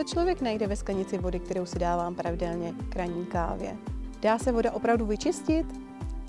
Co 0.00 0.04
člověk 0.04 0.40
najde 0.40 0.66
ve 0.66 0.76
sklenici 0.76 1.18
vody, 1.18 1.40
kterou 1.40 1.66
si 1.66 1.78
dávám 1.78 2.14
pravidelně 2.14 2.74
k 2.88 2.96
ranní 2.96 3.26
kávě? 3.26 3.76
Dá 4.20 4.38
se 4.38 4.52
voda 4.52 4.72
opravdu 4.72 5.06
vyčistit? 5.06 5.66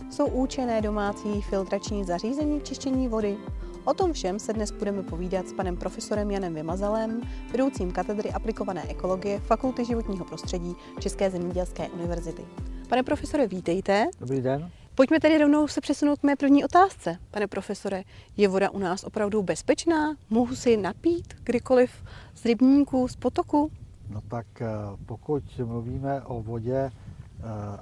Jsou 0.09 0.27
účinné 0.27 0.81
domácí 0.81 1.41
filtrační 1.41 2.03
zařízení 2.03 2.59
k 2.59 2.63
čištění 2.63 3.07
vody? 3.07 3.37
O 3.85 3.93
tom 3.93 4.13
všem 4.13 4.39
se 4.39 4.53
dnes 4.53 4.71
budeme 4.71 5.03
povídat 5.03 5.47
s 5.47 5.53
panem 5.53 5.77
profesorem 5.77 6.31
Janem 6.31 6.53
Vymazalem, 6.53 7.21
vedoucím 7.51 7.91
katedry 7.91 8.31
aplikované 8.31 8.89
ekologie 8.89 9.39
Fakulty 9.39 9.85
životního 9.85 10.25
prostředí 10.25 10.75
České 10.99 11.29
zemědělské 11.29 11.89
univerzity. 11.89 12.45
Pane 12.89 13.03
profesore, 13.03 13.47
vítejte. 13.47 14.07
Dobrý 14.19 14.41
den. 14.41 14.71
Pojďme 14.95 15.19
tedy 15.19 15.37
rovnou 15.37 15.67
se 15.67 15.81
přesunout 15.81 16.19
k 16.19 16.23
mé 16.23 16.35
první 16.35 16.65
otázce. 16.65 17.17
Pane 17.31 17.47
profesore, 17.47 18.03
je 18.37 18.47
voda 18.47 18.69
u 18.69 18.79
nás 18.79 19.03
opravdu 19.03 19.43
bezpečná? 19.43 20.15
Mohu 20.29 20.55
si 20.55 20.77
napít 20.77 21.33
kdykoliv 21.43 22.03
z 22.35 22.45
rybníku, 22.45 23.07
z 23.07 23.15
potoku? 23.15 23.71
No 24.09 24.21
tak 24.21 24.61
eh, 24.61 24.67
pokud 25.05 25.59
mluvíme 25.59 26.21
o 26.21 26.41
vodě 26.41 26.75
eh, 26.75 26.91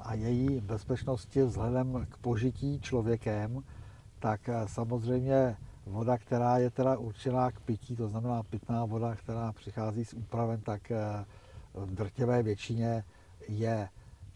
a 0.02 0.14
její 0.14 0.62
bezpečnosti 0.62 1.44
vzhledem 1.44 2.08
k 2.10 2.18
požití 2.18 2.80
člověkem, 2.80 3.64
tak 4.20 4.50
eh, 4.50 4.54
samozřejmě 4.68 5.58
voda, 5.86 6.18
která 6.18 6.58
je 6.58 6.70
teda 6.70 6.98
určená 6.98 7.52
k 7.52 7.60
pití, 7.60 7.96
to 7.96 8.08
znamená 8.08 8.44
pitná 8.44 8.86
voda, 8.86 9.16
která 9.16 9.52
přichází 9.52 10.06
s 10.06 10.14
úpravem, 10.14 10.62
tak 10.62 10.92
v 11.74 11.96
drtivé 11.96 12.44
většině 12.44 13.04
je 13.48 13.90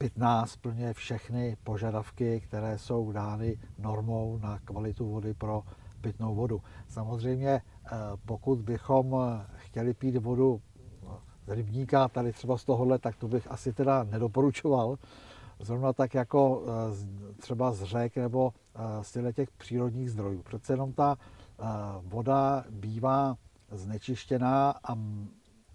pitná, 0.03 0.45
splňuje 0.45 0.93
všechny 0.93 1.57
požadavky, 1.63 2.41
které 2.41 2.77
jsou 2.77 3.11
dány 3.11 3.57
normou 3.80 4.38
na 4.38 4.59
kvalitu 4.59 5.09
vody 5.09 5.34
pro 5.34 5.63
pitnou 6.02 6.35
vodu. 6.35 6.61
Samozřejmě, 6.88 7.49
eh, 7.52 7.89
pokud 8.25 8.59
bychom 8.59 9.16
chtěli 9.55 9.94
pít 9.94 10.16
vodu 10.17 10.61
z 11.45 11.49
rybníka, 11.49 12.08
tady 12.08 12.34
třeba 12.34 12.58
z 12.58 12.63
tohohle, 12.63 13.00
tak 13.00 13.16
to 13.16 13.27
bych 13.27 13.52
asi 13.52 13.73
teda 13.73 14.03
nedoporučoval. 14.03 14.97
Zrovna 15.59 15.94
tak 15.94 16.14
jako 16.14 16.64
eh, 16.66 17.36
třeba 17.36 17.72
z 17.72 17.83
řek 17.83 18.16
nebo 18.16 18.53
eh, 18.75 19.03
z 19.03 19.33
těch 19.33 19.52
přírodních 19.52 20.11
zdrojů. 20.11 20.44
Přece 20.44 20.73
jenom 20.73 20.94
ta 20.94 21.17
voda 22.03 22.64
bývá 22.70 23.36
znečištěná 23.72 24.72
a 24.83 24.95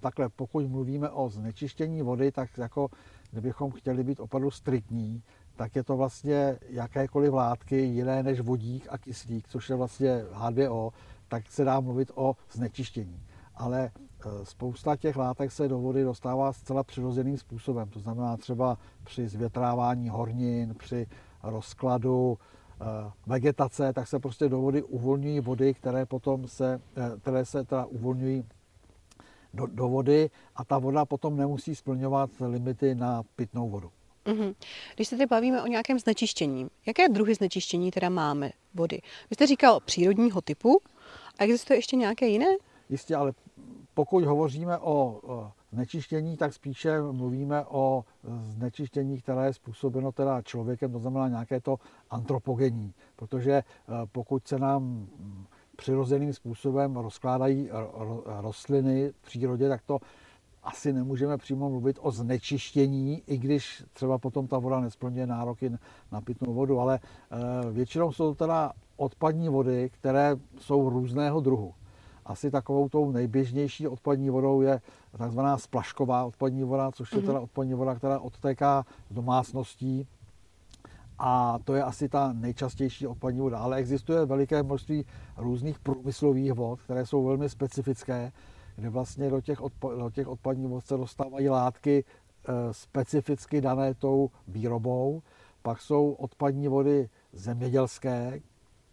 takhle, 0.00 0.28
pokud 0.28 0.66
mluvíme 0.66 1.10
o 1.10 1.28
znečištění 1.28 2.02
vody, 2.02 2.32
tak 2.32 2.58
jako 2.58 2.88
kdybychom 3.30 3.70
chtěli 3.70 4.04
být 4.04 4.20
opravdu 4.20 4.50
striktní, 4.50 5.22
tak 5.56 5.76
je 5.76 5.84
to 5.84 5.96
vlastně 5.96 6.58
jakékoliv 6.68 7.32
látky 7.32 7.76
jiné 7.76 8.22
než 8.22 8.40
vodík 8.40 8.86
a 8.90 8.98
kyslík, 8.98 9.48
což 9.48 9.70
je 9.70 9.76
vlastně 9.76 10.24
H2O, 10.32 10.90
tak 11.28 11.50
se 11.50 11.64
dá 11.64 11.80
mluvit 11.80 12.10
o 12.14 12.36
znečištění. 12.52 13.22
Ale 13.54 13.80
e, 13.84 13.90
spousta 14.44 14.96
těch 14.96 15.16
látek 15.16 15.52
se 15.52 15.68
do 15.68 15.78
vody 15.78 16.04
dostává 16.04 16.52
zcela 16.52 16.82
přirozeným 16.82 17.38
způsobem. 17.38 17.88
To 17.88 18.00
znamená 18.00 18.36
třeba 18.36 18.78
při 19.04 19.28
zvětrávání 19.28 20.08
hornin, 20.08 20.74
při 20.74 21.06
rozkladu 21.42 22.38
e, 22.38 22.84
vegetace, 23.26 23.92
tak 23.92 24.08
se 24.08 24.18
prostě 24.18 24.48
do 24.48 24.60
vody 24.60 24.82
uvolňují 24.82 25.40
vody, 25.40 25.74
které 25.74 26.06
potom 26.06 26.48
se, 26.48 26.80
e, 26.96 27.20
které 27.20 27.44
se 27.44 27.64
teda 27.64 27.84
uvolňují 27.84 28.44
do, 29.54 29.66
do 29.66 29.88
vody 29.88 30.30
a 30.56 30.64
ta 30.64 30.78
voda 30.78 31.04
potom 31.04 31.36
nemusí 31.36 31.74
splňovat 31.74 32.30
limity 32.40 32.94
na 32.94 33.22
pitnou 33.36 33.68
vodu. 33.68 33.90
Mm-hmm. 34.24 34.54
Když 34.94 35.08
se 35.08 35.16
teď 35.16 35.28
bavíme 35.28 35.62
o 35.62 35.66
nějakém 35.66 35.98
znečištění, 35.98 36.68
jaké 36.86 37.08
druhy 37.08 37.34
znečištění 37.34 37.90
teda 37.90 38.08
máme 38.08 38.50
vody? 38.74 39.00
Vy 39.30 39.34
jste 39.34 39.46
říkal 39.46 39.80
přírodního 39.80 40.40
typu, 40.40 40.80
a 41.38 41.44
existuje 41.44 41.78
ještě 41.78 41.96
nějaké 41.96 42.26
jiné? 42.26 42.46
Jistě, 42.88 43.16
ale 43.16 43.32
pokud 43.94 44.24
hovoříme 44.24 44.78
o 44.78 45.20
znečištění, 45.72 46.36
tak 46.36 46.54
spíše 46.54 47.00
mluvíme 47.00 47.64
o 47.64 48.04
znečištění, 48.42 49.20
které 49.20 49.46
je 49.46 49.52
způsobeno 49.52 50.12
teda 50.12 50.42
člověkem, 50.42 50.92
to 50.92 50.98
znamená 50.98 51.28
nějaké 51.28 51.60
to 51.60 51.76
antropogenní. 52.10 52.94
Protože 53.16 53.52
e, 53.52 53.62
pokud 54.12 54.48
se 54.48 54.58
nám 54.58 55.08
přirozeným 55.78 56.32
způsobem 56.32 56.96
rozkládají 56.96 57.70
rostliny 58.40 59.08
v 59.08 59.22
přírodě, 59.22 59.68
tak 59.68 59.82
to 59.82 59.98
asi 60.62 60.92
nemůžeme 60.92 61.38
přímo 61.38 61.70
mluvit 61.70 61.98
o 62.00 62.10
znečištění, 62.10 63.22
i 63.26 63.38
když 63.38 63.84
třeba 63.92 64.18
potom 64.18 64.46
ta 64.46 64.58
voda 64.58 64.80
nesplňuje 64.80 65.26
nároky 65.26 65.72
na 66.12 66.20
pitnou 66.20 66.54
vodu, 66.54 66.80
ale 66.80 67.00
eh, 67.00 67.70
většinou 67.70 68.12
jsou 68.12 68.34
to 68.34 68.34
teda 68.34 68.72
odpadní 68.96 69.48
vody, 69.48 69.90
které 69.92 70.36
jsou 70.58 70.90
různého 70.90 71.40
druhu. 71.40 71.74
Asi 72.26 72.50
takovou 72.50 72.88
tou 72.88 73.10
nejběžnější 73.10 73.88
odpadní 73.88 74.30
vodou 74.30 74.60
je 74.60 74.80
takzvaná 75.18 75.58
splašková 75.58 76.24
odpadní 76.24 76.64
voda, 76.64 76.92
což 76.92 77.12
je 77.12 77.18
mhm. 77.18 77.26
teda 77.26 77.40
odpadní 77.40 77.74
voda, 77.74 77.94
která 77.94 78.18
odtéká 78.18 78.86
z 79.10 79.14
domácností 79.14 80.06
a 81.18 81.58
to 81.64 81.74
je 81.74 81.82
asi 81.82 82.08
ta 82.08 82.32
nejčastější 82.32 83.06
odpadní 83.06 83.40
voda. 83.40 83.58
Ale 83.58 83.76
existuje 83.76 84.26
veliké 84.26 84.62
množství 84.62 85.04
různých 85.36 85.78
průmyslových 85.78 86.52
vod, 86.52 86.80
které 86.82 87.06
jsou 87.06 87.24
velmi 87.24 87.48
specifické, 87.48 88.32
kde 88.76 88.88
vlastně 88.90 89.30
do 89.30 89.40
těch, 89.40 89.60
odpa- 89.60 89.98
do 89.98 90.10
těch 90.10 90.28
odpadních 90.28 90.68
vod 90.68 90.86
se 90.86 90.96
dostávají 90.96 91.48
látky 91.48 92.04
e, 92.04 92.74
specificky 92.74 93.60
dané 93.60 93.94
tou 93.94 94.30
výrobou. 94.48 95.22
Pak 95.62 95.80
jsou 95.80 96.12
odpadní 96.12 96.68
vody 96.68 97.08
zemědělské, 97.32 98.40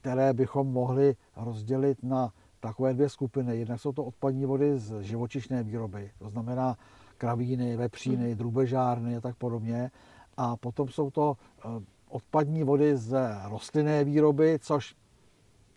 které 0.02 0.34
bychom 0.34 0.68
mohli 0.68 1.16
rozdělit 1.36 2.03
na 2.03 2.34
takové 2.59 2.94
dvě 2.94 3.09
skupiny. 3.09 3.57
Jednak 3.57 3.80
jsou 3.80 3.92
to 3.92 4.03
odpadní 4.03 4.46
vody 4.46 4.80
z 4.80 5.02
živočišné 5.02 5.63
výroby, 5.63 6.12
to 6.19 6.30
znamená 6.30 6.78
kravíny, 7.18 7.78
vepříny, 7.78 8.28
hmm. 8.28 8.36
drubežárny 8.36 9.18
a 9.18 9.22
tak 9.22 9.36
podobně. 9.36 9.92
A 10.38 10.57
potom 10.57 10.88
jsou 10.88 11.12
to 11.12 11.38
e, 11.66 11.94
odpadní 12.10 12.64
vody 12.64 12.98
z 12.98 13.18
rostlinné 13.50 14.04
výroby, 14.04 14.60
což 14.62 14.96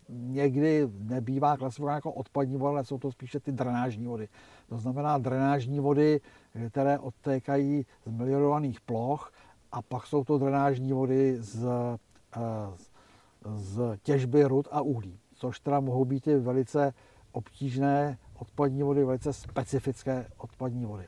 někdy 0.09 0.87
nebývá 0.99 1.57
klasifikováno 1.57 1.97
jako 1.97 2.11
odpadní 2.11 2.57
vody, 2.57 2.69
ale 2.69 2.85
jsou 2.85 2.97
to 2.97 3.11
spíše 3.11 3.39
ty 3.39 3.51
drenážní 3.51 4.07
vody. 4.07 4.27
To 4.69 4.77
znamená 4.77 5.17
drenážní 5.17 5.79
vody, 5.79 6.21
které 6.69 6.99
odtékají 6.99 7.85
z 8.05 8.11
milionovaných 8.11 8.81
ploch 8.81 9.31
a 9.71 9.81
pak 9.81 10.07
jsou 10.07 10.23
to 10.23 10.37
drenážní 10.37 10.93
vody 10.93 11.37
z, 11.39 11.67
eh, 12.35 12.39
z 13.55 13.97
těžby 14.03 14.43
rud 14.43 14.67
a 14.71 14.81
uhlí, 14.81 15.19
což 15.33 15.59
teda 15.59 15.79
mohou 15.79 16.05
být 16.05 16.27
i 16.27 16.35
velice 16.35 16.93
obtížné 17.31 18.17
odpadní 18.39 18.83
vody, 18.83 19.03
velice 19.03 19.33
specifické 19.33 20.27
odpadní 20.37 20.85
vody. 20.85 21.03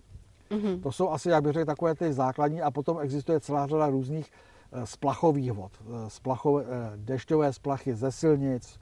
Mm-hmm. 0.50 0.82
To 0.82 0.92
jsou 0.92 1.10
asi, 1.10 1.30
jak 1.30 1.44
bych 1.44 1.54
řekl, 1.54 1.66
takové 1.66 1.96
ty 1.96 2.14
základní 2.14 2.62
a 2.62 2.72
potom 2.72 3.00
existuje 3.00 3.40
celá 3.40 3.68
řada 3.68 3.90
různých 3.90 4.32
Eh, 4.72 4.86
z 4.86 4.96
plachových 4.96 5.52
vod, 5.52 5.72
eh, 5.82 6.10
z 6.10 6.20
plachové, 6.20 6.64
eh, 6.64 6.92
dešťové 6.96 7.54
splachy 7.54 7.96
ze 7.96 8.12
silnic, 8.12 8.80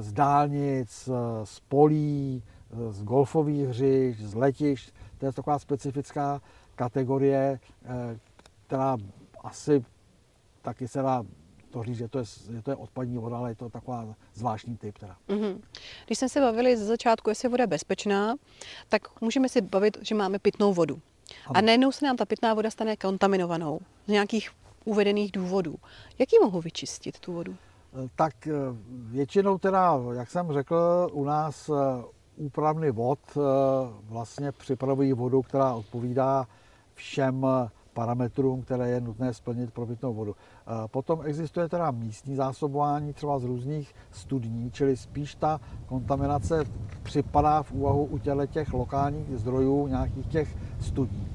z 0.00 0.12
dálnic, 0.12 1.08
z 1.44 1.60
polí, 1.68 2.42
z 2.90 3.02
golfových 3.02 3.68
hřišť, 3.68 4.20
z 4.20 4.34
letišť. 4.34 4.94
To 5.18 5.26
je 5.26 5.32
taková 5.32 5.58
specifická 5.58 6.40
kategorie, 6.74 7.60
která 8.66 8.96
asi 9.44 9.84
taky 10.62 10.88
se 10.88 11.02
dá 11.02 11.24
to 11.70 11.82
říct, 11.82 11.96
že 11.96 12.08
to, 12.08 12.18
je, 12.18 12.24
že 12.50 12.62
to 12.62 12.70
je 12.70 12.76
odpadní 12.76 13.18
voda, 13.18 13.36
ale 13.36 13.50
je 13.50 13.54
to 13.54 13.70
taková 13.70 14.14
zvláštní 14.34 14.76
typ. 14.76 14.98
Teda. 14.98 15.16
Mm-hmm. 15.28 15.60
Když 16.06 16.18
jsme 16.18 16.28
se 16.28 16.40
bavili 16.40 16.76
ze 16.76 16.84
začátku, 16.84 17.30
jestli 17.30 17.46
je 17.46 17.50
voda 17.50 17.66
bezpečná, 17.66 18.34
tak 18.88 19.20
můžeme 19.20 19.48
si 19.48 19.60
bavit, 19.60 19.98
že 20.00 20.14
máme 20.14 20.38
pitnou 20.38 20.74
vodu. 20.74 21.00
Ano. 21.46 21.56
A 21.56 21.60
najednou 21.60 21.92
se 21.92 22.06
nám 22.06 22.16
ta 22.16 22.24
pitná 22.24 22.54
voda 22.54 22.70
stane 22.70 22.96
kontaminovanou 22.96 23.80
z 24.06 24.10
nějakých 24.10 24.50
uvedených 24.88 25.32
důvodů. 25.32 25.74
Jak 26.18 26.32
ji 26.32 26.38
mohu 26.42 26.60
vyčistit, 26.60 27.20
tu 27.20 27.32
vodu? 27.32 27.54
Tak 28.16 28.46
eh, 28.46 28.52
většinou 28.88 29.58
teda, 29.58 30.00
jak 30.12 30.30
jsem 30.30 30.52
řekl, 30.52 31.08
u 31.12 31.24
nás 31.24 31.68
eh, 31.68 32.04
úpravny 32.36 32.90
vod 32.90 33.18
eh, 33.36 33.40
vlastně 34.02 34.52
připravují 34.52 35.12
vodu, 35.12 35.42
která 35.42 35.74
odpovídá 35.74 36.46
všem 36.94 37.46
parametrům, 37.92 38.62
které 38.62 38.90
je 38.90 39.00
nutné 39.00 39.34
splnit 39.34 39.72
pro 39.72 39.86
pitnou 39.86 40.14
vodu. 40.14 40.36
Potom 40.86 41.20
existuje 41.24 41.68
teda 41.68 41.90
místní 41.90 42.36
zásobování 42.36 43.12
třeba 43.12 43.38
z 43.38 43.44
různých 43.44 43.94
studní, 44.10 44.70
čili 44.70 44.96
spíš 44.96 45.34
ta 45.34 45.60
kontaminace 45.86 46.64
připadá 47.02 47.62
v 47.62 47.72
úvahu 47.72 48.04
u 48.04 48.18
těch 48.46 48.72
lokálních 48.72 49.38
zdrojů, 49.38 49.86
nějakých 49.86 50.26
těch 50.26 50.56
studní. 50.80 51.28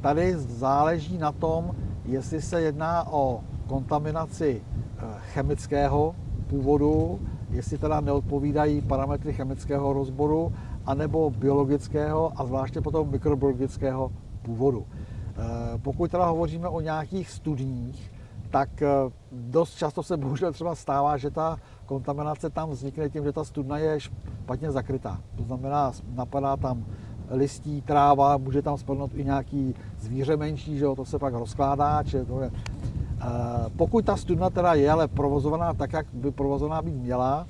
Tady 0.00 0.36
záleží 0.36 1.18
na 1.18 1.32
tom, 1.32 1.76
jestli 2.04 2.42
se 2.42 2.60
jedná 2.60 3.12
o 3.12 3.40
kontaminaci 3.66 4.62
eh, 4.62 5.04
chemického 5.18 6.14
původu, 6.46 7.20
jestli 7.50 7.78
teda 7.78 8.00
neodpovídají 8.00 8.80
parametry 8.80 9.32
chemického 9.32 9.92
rozboru, 9.92 10.52
anebo 10.86 11.30
biologického 11.30 12.32
a 12.36 12.46
zvláště 12.46 12.80
potom 12.80 13.10
mikrobiologického 13.10 14.12
původu. 14.42 14.86
Eh, 14.86 15.78
pokud 15.78 16.10
teda 16.10 16.24
hovoříme 16.24 16.68
o 16.68 16.80
nějakých 16.80 17.30
studních, 17.30 18.12
tak 18.50 18.82
eh, 18.82 18.88
dost 19.32 19.74
často 19.74 20.02
se 20.02 20.16
bohužel 20.16 20.52
třeba 20.52 20.74
stává, 20.74 21.16
že 21.16 21.30
ta 21.30 21.56
kontaminace 21.86 22.50
tam 22.50 22.70
vznikne 22.70 23.08
tím, 23.08 23.24
že 23.24 23.32
ta 23.32 23.44
studna 23.44 23.78
je 23.78 24.00
špatně 24.00 24.70
zakrytá. 24.70 25.20
To 25.36 25.42
znamená, 25.42 25.92
napadá 26.14 26.56
tam 26.56 26.84
listí, 27.30 27.82
tráva, 27.82 28.36
může 28.36 28.62
tam 28.62 28.78
spadnout 28.78 29.14
i 29.14 29.24
nějaký 29.24 29.74
zvíře 30.00 30.36
menší, 30.36 30.78
že 30.78 30.84
jo, 30.84 30.96
to 30.96 31.04
se 31.04 31.18
pak 31.18 31.34
rozkládá, 31.34 32.02
či 32.02 32.24
to 32.24 32.40
je, 32.40 32.50
pokud 33.76 34.04
ta 34.04 34.16
studna 34.16 34.50
teda 34.50 34.74
je 34.74 34.90
ale 34.90 35.08
provozovaná 35.08 35.74
tak, 35.74 35.92
jak 35.92 36.06
by 36.12 36.30
provozovaná 36.30 36.82
být 36.82 36.94
měla, 36.94 37.46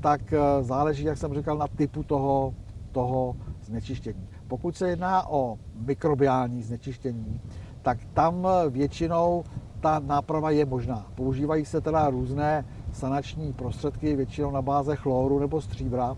tak 0.00 0.20
záleží, 0.60 1.04
jak 1.04 1.18
jsem 1.18 1.34
říkal, 1.34 1.58
na 1.58 1.66
typu 1.66 2.02
toho, 2.02 2.54
toho 2.92 3.36
znečištění. 3.64 4.28
Pokud 4.48 4.76
se 4.76 4.90
jedná 4.90 5.30
o 5.30 5.58
mikrobiální 5.86 6.62
znečištění, 6.62 7.40
tak 7.82 7.98
tam 8.14 8.48
většinou 8.70 9.44
ta 9.80 9.98
náprava 9.98 10.50
je 10.50 10.66
možná. 10.66 11.06
Používají 11.14 11.64
se 11.64 11.80
teda 11.80 12.10
různé 12.10 12.64
sanační 12.92 13.52
prostředky, 13.52 14.16
většinou 14.16 14.50
na 14.50 14.62
báze 14.62 14.96
chloru 14.96 15.38
nebo 15.38 15.60
stříbra, 15.60 16.16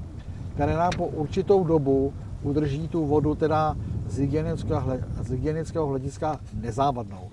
které 0.54 0.76
nám 0.76 0.90
po 0.96 1.06
určitou 1.06 1.64
dobu 1.64 2.12
udrží 2.42 2.88
tu 2.88 3.06
vodu 3.06 3.34
teda 3.34 3.76
z 4.06 4.18
hygienického, 4.18 4.92
z 5.20 5.30
hygienického 5.30 5.86
hlediska 5.86 6.40
nezávadnou. 6.54 7.30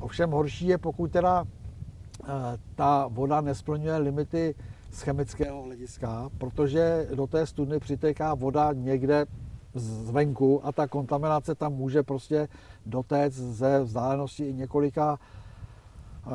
Ovšem 0.00 0.30
horší 0.30 0.66
je, 0.66 0.78
pokud 0.78 1.10
teda 1.10 1.44
eh, 1.44 2.26
ta 2.74 3.06
voda 3.06 3.40
nesplňuje 3.40 3.96
limity 3.96 4.54
z 4.90 5.02
chemického 5.02 5.62
hlediska, 5.62 6.28
protože 6.38 7.08
do 7.14 7.26
té 7.26 7.46
studny 7.46 7.80
přitéká 7.80 8.34
voda 8.34 8.72
někde 8.72 9.26
zvenku 9.74 10.66
a 10.66 10.72
ta 10.72 10.86
kontaminace 10.86 11.54
tam 11.54 11.72
může 11.72 12.02
prostě 12.02 12.48
dotéct 12.86 13.34
ze 13.34 13.80
vzdálenosti 13.80 14.44
i 14.44 14.52
několika 14.52 15.18
uh, 16.26 16.32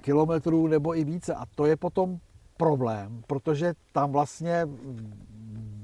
kilometrů 0.00 0.66
nebo 0.66 0.96
i 0.96 1.04
více. 1.04 1.34
A 1.34 1.44
to 1.54 1.66
je 1.66 1.76
potom 1.76 2.18
problém, 2.56 3.22
protože 3.26 3.74
tam 3.92 4.12
vlastně 4.12 4.68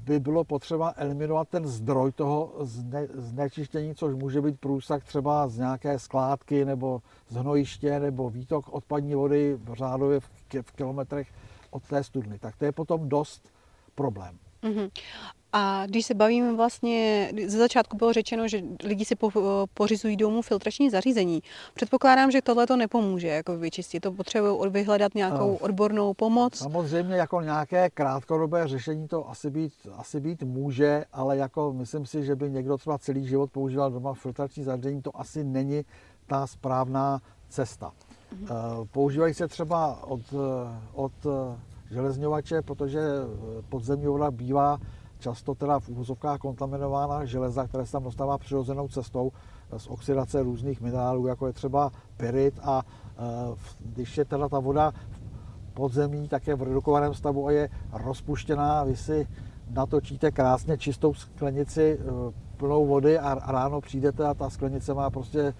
by 0.05 0.19
bylo 0.19 0.43
potřeba 0.43 0.93
eliminovat 0.95 1.49
ten 1.49 1.67
zdroj 1.67 2.11
toho 2.11 2.53
zne, 2.59 3.07
znečištění, 3.13 3.95
což 3.95 4.15
může 4.15 4.41
být 4.41 4.59
průsak 4.59 5.03
třeba 5.03 5.47
z 5.47 5.57
nějaké 5.57 5.99
skládky 5.99 6.65
nebo 6.65 7.01
z 7.29 7.35
hnojiště 7.35 7.99
nebo 7.99 8.29
výtok 8.29 8.73
odpadní 8.73 9.15
vody 9.15 9.57
v 9.63 9.73
řádově 9.73 10.19
v, 10.19 10.29
v 10.61 10.71
kilometrech 10.71 11.27
od 11.69 11.83
té 11.83 12.03
studny. 12.03 12.39
Tak 12.39 12.55
to 12.55 12.65
je 12.65 12.71
potom 12.71 13.09
dost 13.09 13.49
problém. 13.95 14.37
Mm-hmm. 14.65 14.89
A 15.57 15.85
když 15.85 16.05
se 16.05 16.13
bavíme 16.13 16.55
vlastně, 16.55 17.31
ze 17.47 17.57
začátku 17.57 17.97
bylo 17.97 18.13
řečeno, 18.13 18.47
že 18.47 18.61
lidi 18.83 19.05
si 19.05 19.15
po, 19.15 19.31
pořizují 19.73 20.17
domů 20.17 20.41
filtrační 20.41 20.89
zařízení. 20.89 21.43
Předpokládám, 21.73 22.31
že 22.31 22.41
tohle 22.41 22.67
to 22.67 22.75
nepomůže 22.75 23.27
jako 23.27 23.57
vyčistit. 23.57 23.99
To 23.99 24.11
potřebují 24.11 24.71
vyhledat 24.71 25.15
nějakou 25.15 25.55
odbornou 25.55 26.13
pomoc. 26.13 26.55
Samozřejmě 26.55 27.15
jako 27.15 27.41
nějaké 27.41 27.89
krátkodobé 27.89 28.67
řešení 28.67 29.07
to 29.07 29.29
asi 29.29 29.49
být, 29.49 29.73
asi 29.97 30.19
být 30.19 30.43
může, 30.43 31.05
ale 31.13 31.37
jako 31.37 31.73
myslím 31.73 32.05
si, 32.05 32.25
že 32.25 32.35
by 32.35 32.51
někdo 32.51 32.77
třeba 32.77 32.97
celý 32.97 33.27
život 33.27 33.51
používal 33.51 33.91
doma 33.91 34.13
filtrační 34.13 34.63
zařízení, 34.63 35.01
to 35.01 35.19
asi 35.19 35.43
není 35.43 35.85
ta 36.27 36.47
správná 36.47 37.21
cesta. 37.49 37.91
Mhm. 38.31 38.47
Používají 38.91 39.33
se 39.33 39.47
třeba 39.47 40.03
od, 40.03 40.21
od 40.93 41.11
železňovače, 41.95 42.61
protože 42.61 42.99
podzemní 43.69 44.07
voda 44.07 44.31
bývá 44.31 44.77
často 45.19 45.55
teda 45.55 45.79
v 45.79 45.89
úvozovkách 45.89 46.39
kontaminována 46.39 47.25
železa, 47.25 47.67
které 47.67 47.85
se 47.85 47.91
tam 47.91 48.03
dostává 48.03 48.37
přirozenou 48.37 48.87
cestou 48.87 49.31
z 49.77 49.87
oxidace 49.87 50.43
různých 50.43 50.81
minerálů, 50.81 51.27
jako 51.27 51.47
je 51.47 51.53
třeba 51.53 51.91
pyrit 52.17 52.59
a 52.63 52.83
e, 52.83 53.21
když 53.79 54.17
je 54.17 54.25
teda 54.25 54.49
ta 54.49 54.59
voda 54.59 54.93
podzemí, 55.73 56.27
tak 56.27 56.47
je 56.47 56.55
v 56.55 56.63
redukovaném 56.63 57.13
stavu 57.13 57.47
a 57.47 57.51
je 57.51 57.69
rozpuštěná, 57.93 58.83
vy 58.83 58.95
si 58.95 59.27
natočíte 59.71 60.31
krásně 60.31 60.77
čistou 60.77 61.13
sklenici 61.13 61.99
plnou 62.57 62.85
vody 62.85 63.19
a 63.19 63.51
ráno 63.51 63.81
přijdete 63.81 64.25
a 64.25 64.33
ta 64.33 64.49
sklenice 64.49 64.93
má 64.93 65.09
prostě 65.09 65.53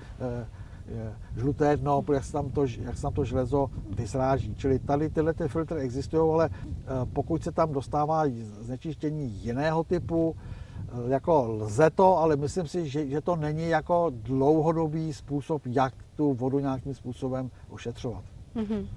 žluté 1.38 1.78
dno, 1.78 2.04
jak 2.14 2.24
se, 2.24 2.32
tam 2.32 2.52
to, 2.52 2.66
jak 2.66 2.96
se 2.96 3.02
tam 3.02 3.14
to 3.14 3.26
železo 3.26 3.70
vysráží. 3.98 4.56
Čili 4.56 4.80
tady 4.80 5.10
tyhle 5.10 5.34
ty 5.34 5.48
filtry 5.48 5.82
existují, 5.82 6.34
ale 6.34 6.50
eh, 6.52 6.86
pokud 7.14 7.44
se 7.44 7.52
tam 7.52 7.72
dostává 7.74 8.24
znečištění 8.60 9.28
jiného 9.28 9.84
typu, 9.84 10.36
eh, 10.36 10.84
jako 11.08 11.46
lze 11.48 11.90
to, 11.90 12.18
ale 12.18 12.36
myslím 12.36 12.68
si, 12.68 12.90
že, 12.90 13.08
že 13.08 13.22
to 13.22 13.36
není 13.36 13.70
jako 13.70 14.12
dlouhodobý 14.16 15.14
způsob, 15.14 15.62
jak 15.66 15.94
tu 16.16 16.34
vodu 16.34 16.60
nějakým 16.60 16.94
způsobem 16.94 17.52
ošetřovat. 17.70 18.35
Mm-hmm. 18.56 18.88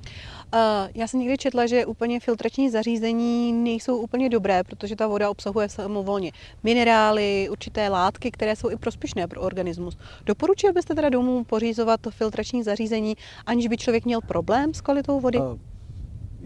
Uh, 0.54 0.90
já 0.94 1.06
jsem 1.06 1.20
někdy 1.20 1.36
četla, 1.36 1.66
že 1.66 1.86
úplně 1.86 2.20
filtrační 2.20 2.70
zařízení 2.70 3.52
nejsou 3.52 3.96
úplně 3.96 4.28
dobré, 4.28 4.64
protože 4.64 4.96
ta 4.96 5.06
voda 5.06 5.30
obsahuje 5.30 5.68
samovolně 5.68 6.32
minerály, 6.62 7.48
určité 7.50 7.88
látky, 7.88 8.30
které 8.30 8.56
jsou 8.56 8.70
i 8.70 8.76
prospěšné 8.76 9.26
pro 9.28 9.40
organismus. 9.40 9.98
Doporučil 10.26 10.72
byste 10.72 10.94
teda 10.94 11.08
domů 11.08 11.44
pořizovat 11.44 12.00
filtrační 12.10 12.62
zařízení, 12.62 13.16
aniž 13.46 13.66
by 13.66 13.76
člověk 13.76 14.04
měl 14.04 14.20
problém 14.20 14.74
s 14.74 14.80
kvalitou 14.80 15.20
vody? 15.20 15.38
Uh, 15.38 15.58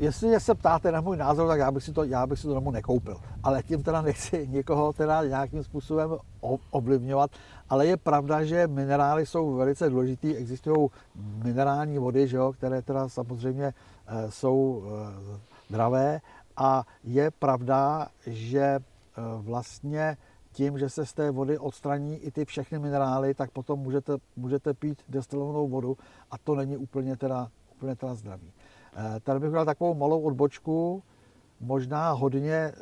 jestli 0.02 0.40
se 0.40 0.54
ptáte 0.54 0.92
na 0.92 1.00
můj 1.00 1.16
názor, 1.16 1.48
tak 1.48 1.58
já 1.58 1.70
bych 1.70 1.84
si 1.84 1.92
to, 1.92 2.04
já 2.04 2.26
bych 2.26 2.38
si 2.38 2.46
to 2.46 2.54
domů 2.54 2.70
nekoupil. 2.70 3.20
Ale 3.42 3.62
tím 3.62 3.82
teda 3.82 4.02
nechci 4.02 4.48
někoho 4.48 4.92
teda 4.92 5.24
nějakým 5.24 5.64
způsobem 5.64 6.16
ovlivňovat. 6.70 7.30
Ale 7.70 7.86
je 7.86 7.96
pravda, 7.96 8.44
že 8.44 8.66
minerály 8.66 9.26
jsou 9.26 9.54
velice 9.54 9.90
důležitý. 9.90 10.36
Existují 10.36 10.88
minerální 11.44 11.98
vody, 11.98 12.28
že 12.28 12.36
jo, 12.36 12.52
které 12.52 12.82
teda 12.82 13.08
samozřejmě 13.08 13.64
eh, 14.06 14.30
jsou 14.30 14.84
eh, 14.84 15.38
zdravé. 15.68 16.20
A 16.56 16.84
je 17.04 17.30
pravda, 17.30 18.08
že 18.26 18.60
eh, 18.60 18.82
vlastně 19.38 20.16
tím, 20.52 20.78
že 20.78 20.88
se 20.88 21.06
z 21.06 21.12
té 21.12 21.30
vody 21.30 21.58
odstraní 21.58 22.16
i 22.16 22.30
ty 22.30 22.44
všechny 22.44 22.78
minerály, 22.78 23.34
tak 23.34 23.50
potom 23.50 23.78
můžete, 23.78 24.12
můžete 24.36 24.74
pít 24.74 24.98
destilovanou 25.08 25.68
vodu 25.68 25.96
a 26.30 26.38
to 26.38 26.54
není 26.54 26.76
úplně 26.76 27.16
teda, 27.16 27.48
úplně 27.74 27.96
teda 27.96 28.14
zdravý. 28.14 28.52
Tady 29.22 29.40
bych 29.40 29.50
dal 29.50 29.64
takovou 29.64 29.94
malou 29.94 30.20
odbočku, 30.20 31.02
možná 31.60 32.10
hodně, 32.12 32.72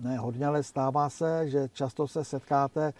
ne 0.00 0.18
hodně, 0.18 0.46
ale 0.46 0.62
stává 0.62 1.10
se, 1.10 1.48
že 1.48 1.68
často 1.72 2.08
se 2.08 2.24
setkáte 2.24 2.92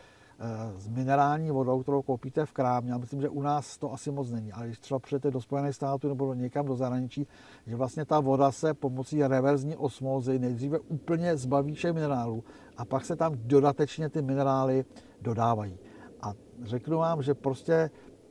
s 0.77 0.89
minerální 0.89 1.51
vodou, 1.51 1.83
kterou 1.83 2.03
koupíte 2.03 2.47
v 2.47 2.53
krámě. 2.53 2.93
Já 2.93 2.99
myslím, 2.99 3.21
že 3.21 3.29
u 3.29 3.43
nás 3.43 3.79
to 3.79 3.93
asi 3.93 4.11
moc 4.11 4.31
není, 4.31 4.53
ale 4.53 4.67
když 4.67 4.79
třeba 4.79 4.99
přijete 4.99 5.31
do 5.31 5.41
Spojených 5.41 5.75
států 5.75 6.09
nebo 6.09 6.35
někam 6.35 6.67
do 6.67 6.77
zahraničí, 6.77 7.27
že 7.67 7.77
vlastně 7.77 8.05
ta 8.05 8.21
voda 8.21 8.53
se 8.53 8.75
pomocí 8.75 9.23
reverzní 9.23 9.77
osmózy 9.77 10.39
nejdříve 10.39 10.79
úplně 10.79 11.37
zbaví 11.37 11.75
všech 11.75 11.93
minerálů 11.93 12.45
a 12.77 12.85
pak 12.85 13.05
se 13.05 13.17
tam 13.17 13.33
dodatečně 13.35 14.09
ty 14.09 14.23
minerály 14.23 14.85
dodávají. 15.21 15.79
A 16.23 16.33
řeknu 16.63 16.99
vám, 16.99 17.23
že 17.23 17.35
prostě 17.35 17.91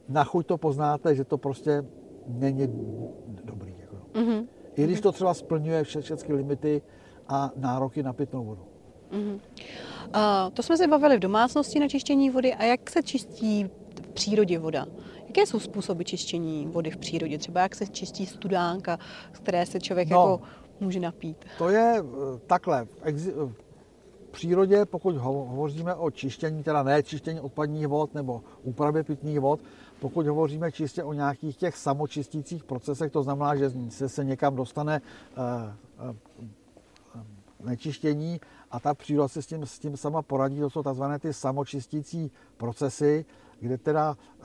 na 0.10 0.24
chuť 0.24 0.48
to 0.48 0.58
poznáte, 0.58 1.16
že 1.16 1.24
to 1.24 1.38
prostě 1.38 1.86
není 2.28 2.68
dobrý. 3.44 3.77
Mm-hmm. 4.18 4.48
I 4.76 4.84
když 4.84 5.02
to 5.02 5.12
třeba 5.12 5.34
splňuje 5.34 5.84
všechny 5.84 6.36
limity 6.36 6.82
a 7.28 7.52
nároky 7.56 8.04
na 8.04 8.14
pitnou 8.14 8.46
vodu. 8.46 8.62
Mm-hmm. 9.12 9.34
Uh, 9.36 10.54
to 10.54 10.64
jsme 10.64 10.78
se 10.78 10.88
bavili 10.88 11.18
v 11.18 11.20
domácnosti 11.20 11.80
na 11.80 11.88
čištění 11.88 12.30
vody 12.30 12.54
a 12.54 12.64
jak 12.64 12.90
se 12.90 13.04
čistí 13.04 13.70
v 14.04 14.08
přírodě 14.14 14.60
voda? 14.60 14.86
Jaké 15.28 15.46
jsou 15.46 15.60
způsoby 15.60 16.04
čištění 16.04 16.68
vody 16.68 16.92
v 16.92 16.98
přírodě? 16.98 17.38
Třeba 17.38 17.62
jak 17.62 17.76
se 17.76 17.88
čistí 17.88 18.26
studánka, 18.26 19.00
z 19.34 19.40
které 19.40 19.66
se 19.66 19.80
člověk 19.80 20.10
no, 20.10 20.18
jako 20.18 20.42
může 20.80 21.00
napít? 21.00 21.46
To 21.58 21.70
je 21.70 21.96
eh, 22.00 22.40
takhle. 22.48 22.88
Přírodě, 24.38 24.86
pokud 24.86 25.16
hovoříme 25.18 25.96
o 25.96 26.12
čištění, 26.12 26.64
teda 26.64 26.84
ne 26.84 27.04
čištění 27.04 27.40
odpadních 27.40 27.88
vod 27.88 28.14
nebo 28.14 28.42
úpravě 28.64 29.04
pitných 29.04 29.40
vod, 29.40 29.60
pokud 30.00 30.28
hovoříme 30.28 30.72
čistě 30.72 31.04
o 31.04 31.14
nějakých 31.14 31.58
těch 31.58 31.78
samočistících 31.78 32.64
procesech, 32.64 33.12
to 33.12 33.24
znamená, 33.24 33.56
že 33.56 33.72
se, 33.90 34.10
se 34.10 34.24
někam 34.24 34.56
dostane 34.56 35.02
uh, 35.02 36.10
uh, 36.10 36.16
nečištění 37.66 38.40
a 38.72 38.80
ta 38.80 38.94
příroda 38.94 39.28
se 39.28 39.42
s 39.42 39.48
tím, 39.48 39.66
s 39.66 39.80
tím 39.80 39.98
sama 39.98 40.22
poradí. 40.22 40.60
To 40.60 40.70
jsou 40.70 40.84
tzv. 40.84 41.04
ty 41.20 41.34
samočistící 41.34 42.32
procesy, 42.58 43.26
kde 43.60 43.78
teda 43.78 44.18
e, 44.18 44.44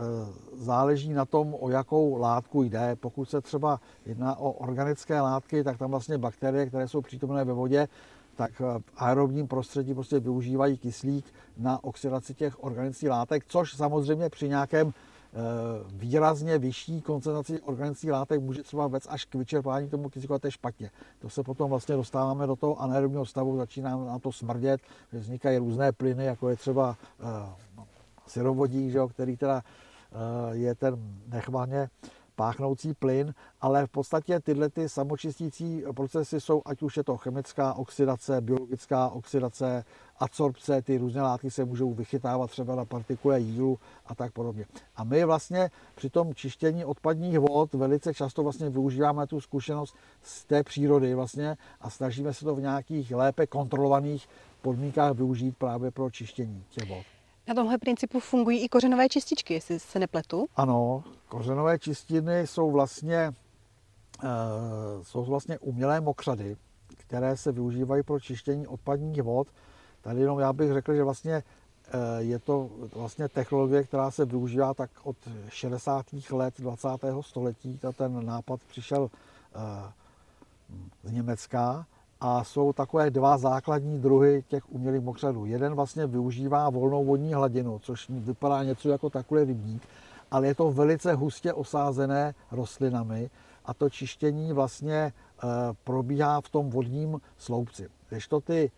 záleží 0.56 1.12
na 1.12 1.24
tom, 1.24 1.56
o 1.60 1.70
jakou 1.70 2.16
látku 2.16 2.62
jde. 2.62 2.96
Pokud 2.96 3.24
se 3.24 3.40
třeba 3.40 3.80
jedná 4.06 4.36
o 4.36 4.50
organické 4.50 5.20
látky, 5.20 5.64
tak 5.64 5.78
tam 5.78 5.90
vlastně 5.90 6.18
bakterie, 6.18 6.66
které 6.66 6.88
jsou 6.88 7.00
přítomné 7.00 7.44
ve 7.44 7.52
vodě, 7.52 7.88
tak 8.36 8.60
v 8.60 8.82
aerobním 8.96 9.48
prostředí 9.48 9.94
prostě 9.94 10.20
využívají 10.20 10.78
kyslík 10.78 11.24
na 11.56 11.84
oxidaci 11.84 12.34
těch 12.34 12.64
organických 12.64 13.10
látek, 13.10 13.44
což 13.48 13.76
samozřejmě 13.76 14.28
při 14.28 14.48
nějakém 14.48 14.92
Eh, 15.34 15.84
výrazně 15.92 16.58
vyšší 16.58 17.00
koncentraci 17.00 17.60
organických 17.60 18.10
látek 18.10 18.40
může 18.40 18.62
třeba 18.62 18.86
vést 18.86 19.06
až 19.10 19.24
k 19.24 19.34
vyčerpání 19.34 19.88
tomu 19.88 20.08
kyslíku, 20.08 20.34
a 20.34 20.38
to 20.38 20.46
je 20.46 20.50
špatně. 20.50 20.90
To 21.18 21.30
se 21.30 21.42
potom 21.42 21.70
vlastně 21.70 21.96
dostáváme 21.96 22.46
do 22.46 22.56
toho 22.56 22.80
anaerobního 22.80 23.26
stavu, 23.26 23.56
začíná 23.56 23.96
nám 23.96 24.20
to 24.20 24.32
smrdět, 24.32 24.80
že 25.12 25.18
vznikají 25.18 25.58
různé 25.58 25.92
plyny, 25.92 26.24
jako 26.24 26.48
je 26.48 26.56
třeba 26.56 26.96
uh, 27.20 27.84
syrovodík, 28.26 28.90
že 28.90 28.98
jo, 28.98 29.08
který 29.08 29.36
teda 29.36 29.62
uh, 30.12 30.56
je 30.56 30.74
ten 30.74 30.96
nechvaně 31.28 31.88
páchnoucí 32.36 32.94
plyn, 32.94 33.34
ale 33.60 33.86
v 33.86 33.90
podstatě 33.90 34.40
tyhle 34.40 34.68
ty 34.68 34.88
samočistící 34.88 35.82
procesy 35.96 36.40
jsou, 36.40 36.62
ať 36.64 36.82
už 36.82 36.96
je 36.96 37.04
to 37.04 37.16
chemická 37.16 37.74
oxidace, 37.74 38.40
biologická 38.40 39.08
oxidace, 39.08 39.84
adsorpce, 40.18 40.82
ty 40.82 40.98
různé 40.98 41.22
látky 41.22 41.50
se 41.50 41.64
můžou 41.64 41.94
vychytávat 41.94 42.50
třeba 42.50 42.74
na 42.74 42.84
partikule 42.84 43.40
jílu 43.40 43.78
a 44.06 44.14
tak 44.14 44.32
podobně. 44.32 44.64
A 44.96 45.04
my 45.04 45.24
vlastně 45.24 45.70
při 45.94 46.10
tom 46.10 46.34
čištění 46.34 46.84
odpadních 46.84 47.38
vod 47.38 47.74
velice 47.74 48.14
často 48.14 48.42
vlastně 48.42 48.70
využíváme 48.70 49.26
tu 49.26 49.40
zkušenost 49.40 49.96
z 50.22 50.44
té 50.44 50.62
přírody 50.62 51.14
vlastně 51.14 51.56
a 51.80 51.90
snažíme 51.90 52.34
se 52.34 52.44
to 52.44 52.54
v 52.54 52.60
nějakých 52.60 53.12
lépe 53.14 53.46
kontrolovaných 53.46 54.28
podmínkách 54.62 55.12
využít 55.12 55.56
právě 55.56 55.90
pro 55.90 56.10
čištění 56.10 56.64
těch 56.70 56.88
vod. 56.88 57.21
Na 57.52 57.56
tomhle 57.56 57.78
principu 57.78 58.20
fungují 58.20 58.64
i 58.64 58.68
kořenové 58.68 59.08
čističky, 59.08 59.54
jestli 59.54 59.80
se 59.80 59.98
nepletu. 59.98 60.46
Ano, 60.56 61.04
kořenové 61.28 61.78
čistiny 61.78 62.46
jsou 62.46 62.70
vlastně, 62.70 63.32
uh, 64.24 64.30
jsou 65.02 65.24
vlastně 65.24 65.58
umělé 65.58 66.00
mokřady, 66.00 66.56
které 66.96 67.36
se 67.36 67.52
využívají 67.52 68.02
pro 68.02 68.20
čištění 68.20 68.66
odpadních 68.66 69.22
vod. 69.22 69.48
Tady 70.00 70.20
jenom 70.20 70.38
já 70.38 70.52
bych 70.52 70.72
řekl, 70.72 70.94
že 70.94 71.04
vlastně 71.04 71.42
uh, 71.94 72.00
je 72.18 72.38
to 72.38 72.70
vlastně 72.94 73.28
technologie, 73.28 73.84
která 73.84 74.10
se 74.10 74.24
využívá 74.24 74.74
tak 74.74 74.90
od 75.02 75.16
60. 75.48 76.06
let 76.30 76.54
20. 76.58 76.88
století. 77.20 77.80
Ten 77.96 78.26
nápad 78.26 78.60
přišel 78.68 79.02
uh, 79.02 79.10
z 81.04 81.12
Německa 81.12 81.86
a 82.24 82.44
jsou 82.44 82.72
takové 82.72 83.10
dva 83.10 83.38
základní 83.38 83.98
druhy 83.98 84.44
těch 84.48 84.72
umělých 84.72 85.00
mokřadů. 85.00 85.44
Jeden 85.44 85.74
vlastně 85.74 86.06
využívá 86.06 86.70
volnou 86.70 87.04
vodní 87.04 87.34
hladinu, 87.34 87.78
což 87.78 88.10
vypadá 88.10 88.62
něco 88.62 88.88
jako 88.88 89.10
takový 89.10 89.44
rybník, 89.44 89.82
ale 90.30 90.46
je 90.46 90.54
to 90.54 90.70
velice 90.70 91.14
hustě 91.14 91.52
osázené 91.52 92.34
rostlinami 92.52 93.30
a 93.64 93.74
to 93.74 93.90
čištění 93.90 94.52
vlastně 94.52 94.94
eh, 94.94 95.46
probíhá 95.84 96.40
v 96.40 96.48
tom 96.48 96.70
vodním 96.70 97.20
sloupci. 97.38 97.88
Když 98.08 98.28
to 98.28 98.40
ty 98.40 98.70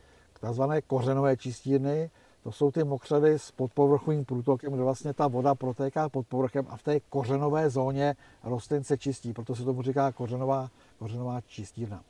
tzv. 0.50 0.62
kořenové 0.86 1.36
čistírny, 1.36 2.10
to 2.42 2.52
jsou 2.52 2.70
ty 2.70 2.84
mokřady 2.84 3.38
s 3.38 3.50
podpovrchovým 3.50 4.24
průtokem, 4.24 4.72
kde 4.72 4.82
vlastně 4.82 5.12
ta 5.12 5.28
voda 5.28 5.54
protéká 5.54 6.08
pod 6.08 6.26
povrchem 6.26 6.66
a 6.68 6.76
v 6.76 6.82
té 6.82 7.00
kořenové 7.00 7.70
zóně 7.70 8.16
rostlin 8.44 8.84
se 8.84 8.98
čistí, 8.98 9.32
proto 9.32 9.56
se 9.56 9.64
tomu 9.64 9.82
říká 9.82 10.12
kořenová, 10.12 10.68
kořenová 10.98 11.40
čistírna. 11.40 12.02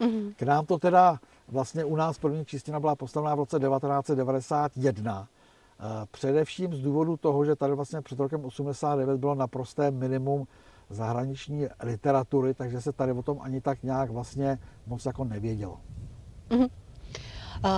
Mm-hmm. 0.00 0.34
K 0.36 0.42
nám 0.42 0.66
to 0.66 0.78
teda 0.78 1.18
vlastně 1.48 1.84
u 1.84 1.96
nás 1.96 2.18
první 2.18 2.44
čistina 2.44 2.80
byla 2.80 2.96
postavená 2.96 3.34
v 3.34 3.38
roce 3.38 3.58
1991. 3.58 5.28
Eh, 5.80 6.06
především 6.10 6.74
z 6.74 6.80
důvodu 6.80 7.16
toho, 7.16 7.44
že 7.44 7.56
tady 7.56 7.74
vlastně 7.74 8.00
před 8.00 8.18
rokem 8.18 8.44
89 8.44 9.20
bylo 9.20 9.34
naprosté 9.34 9.90
minimum 9.90 10.46
zahraniční 10.90 11.66
literatury, 11.82 12.54
takže 12.54 12.80
se 12.80 12.92
tady 12.92 13.12
o 13.12 13.22
tom 13.22 13.38
ani 13.40 13.60
tak 13.60 13.82
nějak 13.82 14.10
vlastně 14.10 14.58
moc 14.86 15.06
jako 15.06 15.24
nevědělo. 15.24 15.80
Mm-hmm. 16.50 16.68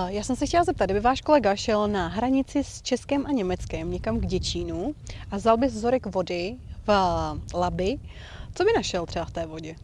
Já 0.06 0.22
jsem 0.22 0.36
se 0.36 0.46
chtěla 0.46 0.64
zeptat, 0.64 0.84
kdyby 0.84 1.00
váš 1.00 1.20
kolega 1.20 1.56
šel 1.56 1.88
na 1.88 2.08
hranici 2.08 2.64
s 2.64 2.82
Českém 2.82 3.26
a 3.26 3.30
Německém 3.30 3.90
někam 3.90 4.20
k 4.20 4.26
Děčínu 4.26 4.94
a 5.30 5.36
vzal 5.36 5.56
by 5.56 5.66
vzorek 5.66 6.06
vody 6.06 6.56
v 6.86 6.90
Labi, 7.54 7.98
co 8.54 8.64
by 8.64 8.70
našel 8.76 9.06
třeba 9.06 9.24
v 9.24 9.30
té 9.30 9.46
vodě? 9.46 9.74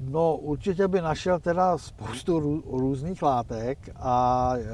No 0.00 0.36
určitě 0.36 0.88
by 0.88 1.00
našel 1.00 1.40
teda 1.40 1.78
spoustu 1.78 2.62
různých 2.70 3.22
látek 3.22 3.78
a 3.96 4.52
e, 4.56 4.64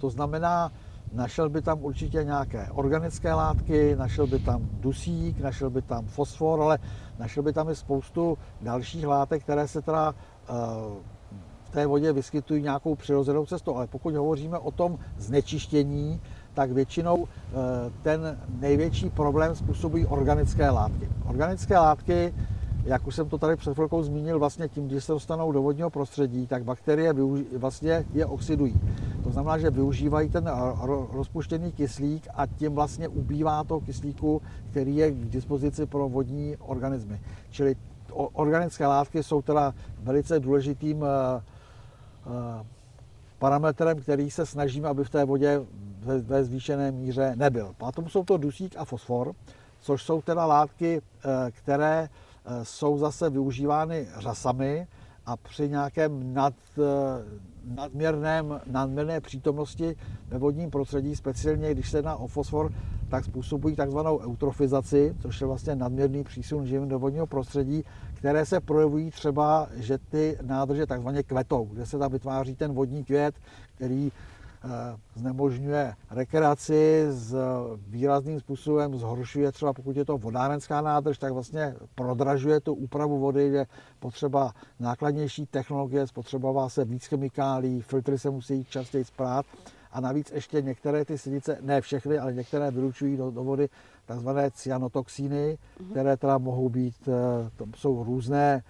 to 0.00 0.10
znamená, 0.10 0.72
našel 1.12 1.48
by 1.48 1.62
tam 1.62 1.84
určitě 1.84 2.24
nějaké 2.24 2.68
organické 2.70 3.34
látky, 3.34 3.96
našel 3.96 4.26
by 4.26 4.38
tam 4.38 4.68
dusík, 4.72 5.40
našel 5.40 5.70
by 5.70 5.82
tam 5.82 6.06
fosfor, 6.06 6.60
ale 6.60 6.78
našel 7.18 7.42
by 7.42 7.52
tam 7.52 7.68
i 7.68 7.76
spoustu 7.76 8.38
dalších 8.60 9.06
látek, 9.06 9.42
které 9.42 9.68
se 9.68 9.82
teda 9.82 10.14
e, 10.14 10.52
v 11.64 11.70
té 11.70 11.86
vodě 11.86 12.12
vyskytují 12.12 12.62
nějakou 12.62 12.94
přirozenou 12.94 13.46
cestou. 13.46 13.76
Ale 13.76 13.86
pokud 13.86 14.14
hovoříme 14.14 14.58
o 14.58 14.70
tom 14.70 14.98
znečištění, 15.18 16.20
tak 16.54 16.70
většinou 16.70 17.26
e, 17.26 17.90
ten 18.02 18.38
největší 18.60 19.10
problém 19.10 19.54
způsobují 19.54 20.06
organické 20.06 20.70
látky. 20.70 21.08
Organické 21.26 21.78
látky 21.78 22.34
jak 22.84 23.06
už 23.06 23.14
jsem 23.14 23.28
to 23.28 23.38
tady 23.38 23.56
před 23.56 23.74
chvilkou 23.74 24.02
zmínil, 24.02 24.38
vlastně 24.38 24.68
tím, 24.68 24.88
když 24.88 25.04
se 25.04 25.12
dostanou 25.12 25.52
do 25.52 25.62
vodního 25.62 25.90
prostředí, 25.90 26.46
tak 26.46 26.64
bakterie 26.64 27.14
vlastně 27.56 28.04
je 28.14 28.26
oxidují. 28.26 28.80
To 29.24 29.30
znamená, 29.30 29.58
že 29.58 29.70
využívají 29.70 30.28
ten 30.28 30.50
rozpuštěný 31.12 31.72
kyslík 31.72 32.28
a 32.34 32.46
tím 32.46 32.74
vlastně 32.74 33.08
ubývá 33.08 33.64
to 33.64 33.80
kyslíku, 33.80 34.42
který 34.70 34.96
je 34.96 35.10
k 35.10 35.24
dispozici 35.24 35.86
pro 35.86 36.08
vodní 36.08 36.56
organismy. 36.56 37.20
Čili 37.50 37.76
organické 38.12 38.86
látky 38.86 39.22
jsou 39.22 39.42
teda 39.42 39.74
velice 40.02 40.40
důležitým 40.40 41.04
eh, 41.04 41.42
eh, 42.26 42.66
parametrem, 43.38 44.00
který 44.00 44.30
se 44.30 44.46
snažíme, 44.46 44.88
aby 44.88 45.04
v 45.04 45.10
té 45.10 45.24
vodě 45.24 45.60
ve 46.00 46.44
zvýšené 46.44 46.92
míře 46.92 47.32
nebyl. 47.36 47.74
Potom 47.78 48.08
jsou 48.08 48.24
to 48.24 48.36
dusík 48.36 48.74
a 48.78 48.84
fosfor, 48.84 49.32
což 49.80 50.02
jsou 50.02 50.22
teda 50.22 50.46
látky, 50.46 51.00
eh, 51.00 51.50
které 51.50 52.08
jsou 52.62 52.98
zase 52.98 53.30
využívány 53.30 54.06
řasami 54.18 54.86
a 55.26 55.36
při 55.36 55.68
nějakém 55.68 56.34
nad, 56.34 56.54
eh, 56.78 56.82
nadměrném, 57.74 58.60
nadměrné 58.66 59.20
přítomnosti 59.20 59.96
ve 60.28 60.38
vodním 60.38 60.70
prostředí, 60.70 61.16
speciálně 61.16 61.74
když 61.74 61.90
se 61.90 61.98
jedná 61.98 62.16
o 62.16 62.26
fosfor, 62.26 62.72
tak 63.08 63.24
způsobují 63.24 63.76
takzvanou 63.76 64.18
eutrofizaci, 64.18 65.14
což 65.20 65.40
je 65.40 65.46
vlastně 65.46 65.76
nadměrný 65.76 66.24
přísun 66.24 66.66
živin 66.66 66.88
do 66.88 66.98
vodního 66.98 67.26
prostředí, 67.26 67.84
které 68.14 68.46
se 68.46 68.60
projevují 68.60 69.10
třeba, 69.10 69.68
že 69.74 69.98
ty 69.98 70.38
nádrže 70.42 70.86
takzvaně 70.86 71.22
kvetou, 71.22 71.64
kde 71.64 71.86
se 71.86 71.98
tam 71.98 72.12
vytváří 72.12 72.54
ten 72.54 72.72
vodní 72.72 73.04
květ, 73.04 73.34
který 73.74 74.10
Eh, 74.10 74.37
znemožňuje 75.14 75.94
rekreaci, 76.10 77.06
s 77.10 77.36
výrazným 77.88 78.40
způsobem 78.40 78.96
zhoršuje 78.96 79.52
třeba 79.52 79.72
pokud 79.72 79.96
je 79.96 80.04
to 80.04 80.18
vodárenská 80.18 80.80
nádrž, 80.80 81.18
tak 81.18 81.32
vlastně 81.32 81.74
prodražuje 81.94 82.60
tu 82.60 82.74
úpravu 82.74 83.18
vody, 83.18 83.42
je 83.42 83.66
potřeba 83.98 84.52
nákladnější 84.80 85.46
technologie, 85.46 86.06
spotřebová 86.06 86.68
se 86.68 86.84
víc 86.84 87.06
chemikálí, 87.06 87.82
filtry 87.82 88.18
se 88.18 88.30
musí 88.30 88.64
častěji 88.64 89.04
sprát 89.04 89.46
a 89.92 90.00
navíc 90.00 90.32
ještě 90.34 90.62
některé 90.62 91.04
ty 91.04 91.18
silice, 91.18 91.58
ne 91.60 91.80
všechny, 91.80 92.18
ale 92.18 92.32
některé 92.32 92.70
vylučují 92.70 93.16
do, 93.16 93.30
do 93.30 93.44
vody 93.44 93.68
takzvané 94.06 94.50
cyanotoxíny, 94.50 95.58
mm-hmm. 95.58 95.90
které 95.90 96.16
teda 96.16 96.38
mohou 96.38 96.68
být, 96.68 97.08
eh, 97.08 97.50
to 97.56 97.66
jsou 97.76 98.04
různé 98.04 98.62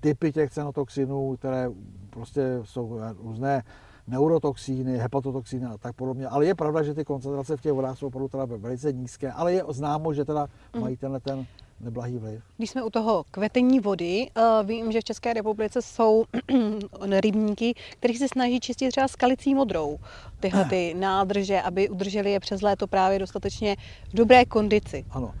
typy 0.00 0.32
těch 0.32 0.50
cyanotoxinů, 0.50 1.36
které 1.36 1.70
prostě 2.10 2.60
jsou 2.64 3.00
různé 3.22 3.62
neurotoxíny, 4.08 4.98
hepatotoxíny 4.98 5.66
a 5.66 5.78
tak 5.78 5.96
podobně. 5.96 6.28
Ale 6.28 6.46
je 6.46 6.54
pravda, 6.54 6.82
že 6.82 6.94
ty 6.94 7.04
koncentrace 7.04 7.56
v 7.56 7.60
těch 7.60 7.72
vodách 7.72 7.98
jsou 7.98 8.06
opravdu 8.06 8.28
teda 8.28 8.44
velice 8.44 8.92
nízké, 8.92 9.32
ale 9.32 9.52
je 9.52 9.64
známo, 9.68 10.14
že 10.14 10.24
teda 10.24 10.46
mm. 10.74 10.80
mají 10.80 10.96
tenhle 10.96 11.20
ten 11.20 11.46
neblahý 11.80 12.18
vliv. 12.18 12.42
Když 12.56 12.70
jsme 12.70 12.82
u 12.82 12.90
toho 12.90 13.24
kvetení 13.30 13.80
vody, 13.80 14.30
uh, 14.36 14.66
vím, 14.66 14.92
že 14.92 15.00
v 15.00 15.04
České 15.04 15.32
republice 15.32 15.82
jsou 15.82 16.24
rybníky, 17.20 17.74
které 17.92 18.14
se 18.14 18.28
snaží 18.28 18.60
čistit 18.60 18.90
třeba 18.90 19.08
skalicí 19.08 19.54
modrou 19.54 19.98
tyhle 20.40 20.64
ty 20.64 20.94
nádrže, 20.98 21.62
aby 21.62 21.88
udrželi 21.88 22.32
je 22.32 22.40
přes 22.40 22.62
léto 22.62 22.86
právě 22.86 23.18
dostatečně 23.18 23.76
v 24.08 24.14
dobré 24.14 24.44
kondici. 24.44 25.04
Ano. 25.10 25.34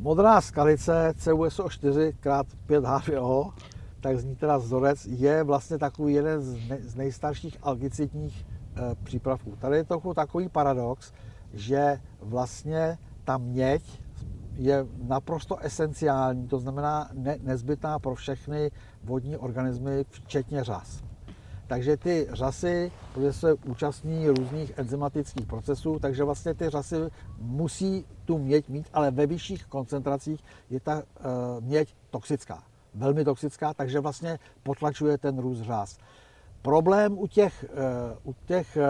Modrá 0.00 0.40
skalice 0.40 1.14
CuSO4 1.18 2.08
x 2.08 2.54
5 2.66 2.84
HVO 2.84 3.52
tak 4.00 4.18
zní 4.18 4.36
teda 4.36 4.56
vzorec, 4.56 5.06
je 5.06 5.42
vlastně 5.42 5.78
takový 5.78 6.14
jeden 6.14 6.42
z, 6.42 6.68
ne, 6.68 6.78
z 6.80 6.94
nejstarších 6.96 7.58
algicitních 7.62 8.46
e, 8.46 8.94
přípravků. 9.04 9.56
Tady 9.58 9.76
je 9.76 9.84
trochu 9.84 10.14
takový 10.14 10.48
paradox, 10.48 11.12
že 11.52 12.00
vlastně 12.20 12.98
ta 13.24 13.38
měď 13.38 14.00
je 14.54 14.86
naprosto 15.02 15.56
esenciální, 15.58 16.48
to 16.48 16.58
znamená 16.58 17.10
ne, 17.12 17.38
nezbytná 17.42 17.98
pro 17.98 18.14
všechny 18.14 18.70
vodní 19.04 19.36
organismy, 19.36 20.04
včetně 20.10 20.64
řas. 20.64 21.02
Takže 21.66 21.96
ty 21.96 22.26
řasy, 22.32 22.92
protože 23.14 23.32
se 23.32 23.54
účastní 23.54 24.28
různých 24.28 24.72
enzymatických 24.76 25.46
procesů, 25.46 25.98
takže 25.98 26.24
vlastně 26.24 26.54
ty 26.54 26.70
řasy 26.70 26.96
musí 27.38 28.06
tu 28.24 28.38
měď 28.38 28.68
mít, 28.68 28.86
ale 28.92 29.10
ve 29.10 29.26
vyšších 29.26 29.66
koncentracích 29.66 30.44
je 30.70 30.80
ta 30.80 30.98
e, 30.98 31.02
měď 31.60 31.94
toxická 32.10 32.62
velmi 32.98 33.24
toxická, 33.24 33.74
takže 33.74 34.00
vlastně 34.00 34.38
potlačuje 34.62 35.18
ten 35.18 35.38
růst 35.38 35.60
řas. 35.60 35.98
Problém 36.62 37.18
u 37.18 37.26
těch, 37.26 37.64
eh, 37.64 38.16
u 38.24 38.34
těch 38.46 38.76
eh, 38.76 38.86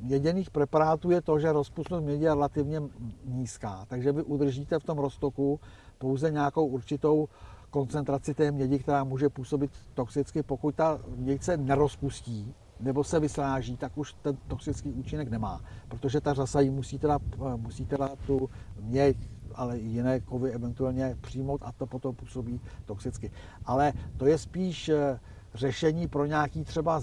měděných 0.00 0.50
preparátů 0.50 1.10
je 1.10 1.22
to, 1.22 1.38
že 1.38 1.52
rozpustnost 1.52 2.04
mědi 2.04 2.24
je 2.24 2.34
relativně 2.34 2.82
nízká, 3.24 3.84
takže 3.88 4.12
vy 4.12 4.22
udržíte 4.22 4.78
v 4.78 4.84
tom 4.84 4.98
roztoku 4.98 5.60
pouze 5.98 6.30
nějakou 6.30 6.66
určitou 6.66 7.28
koncentraci 7.70 8.34
té 8.34 8.50
mědi, 8.50 8.78
která 8.78 9.04
může 9.04 9.28
působit 9.28 9.70
toxicky. 9.94 10.42
Pokud 10.42 10.74
ta 10.74 10.98
měď 11.16 11.42
se 11.42 11.56
nerozpustí 11.56 12.54
nebo 12.80 13.04
se 13.04 13.20
vysráží, 13.20 13.76
tak 13.76 13.98
už 13.98 14.14
ten 14.22 14.36
toxický 14.48 14.92
účinek 14.92 15.28
nemá, 15.28 15.60
protože 15.88 16.20
ta 16.20 16.34
řasa 16.34 16.60
ji 16.60 16.70
musí 16.70 16.98
teda, 16.98 17.18
musí 17.56 17.86
teda 17.86 18.10
tu 18.26 18.50
měď 18.80 19.16
ale 19.58 19.78
i 19.78 19.86
jiné 19.86 20.20
kovy 20.20 20.50
eventuálně 20.50 21.16
přijmout 21.20 21.60
a 21.64 21.72
to 21.72 21.86
potom 21.86 22.14
působí 22.14 22.60
toxicky. 22.86 23.30
Ale 23.64 23.92
to 24.16 24.26
je 24.26 24.38
spíš 24.38 24.88
eh, 24.88 25.20
řešení 25.54 26.08
pro 26.08 26.26
nějaký 26.26 26.64
třeba 26.64 27.02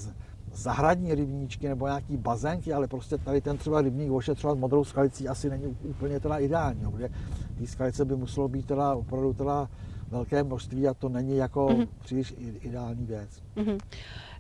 zahradní 0.53 1.15
rybníčky 1.15 1.67
nebo 1.67 1.87
nějaký 1.87 2.17
bazénky, 2.17 2.73
ale 2.73 2.87
prostě 2.87 3.17
tady 3.17 3.41
ten 3.41 3.57
třeba 3.57 3.81
rybník 3.81 4.11
ošetřovat 4.11 4.57
modrou 4.57 4.83
skalicí 4.83 5.27
asi 5.27 5.49
není 5.49 5.77
úplně 5.83 6.19
teda 6.19 6.37
ideální, 6.37 6.91
protože 6.91 7.09
té 7.57 7.67
skalice 7.67 8.05
by 8.05 8.15
muselo 8.15 8.47
být 8.47 8.65
teda 8.65 8.95
opravdu 8.95 9.33
teda 9.33 9.69
velké 10.09 10.43
množství 10.43 10.87
a 10.87 10.93
to 10.93 11.09
není 11.09 11.37
jako 11.37 11.67
mm-hmm. 11.67 11.87
příliš 12.03 12.35
ideální 12.61 13.05
věc. 13.05 13.29
Mm-hmm. 13.55 13.77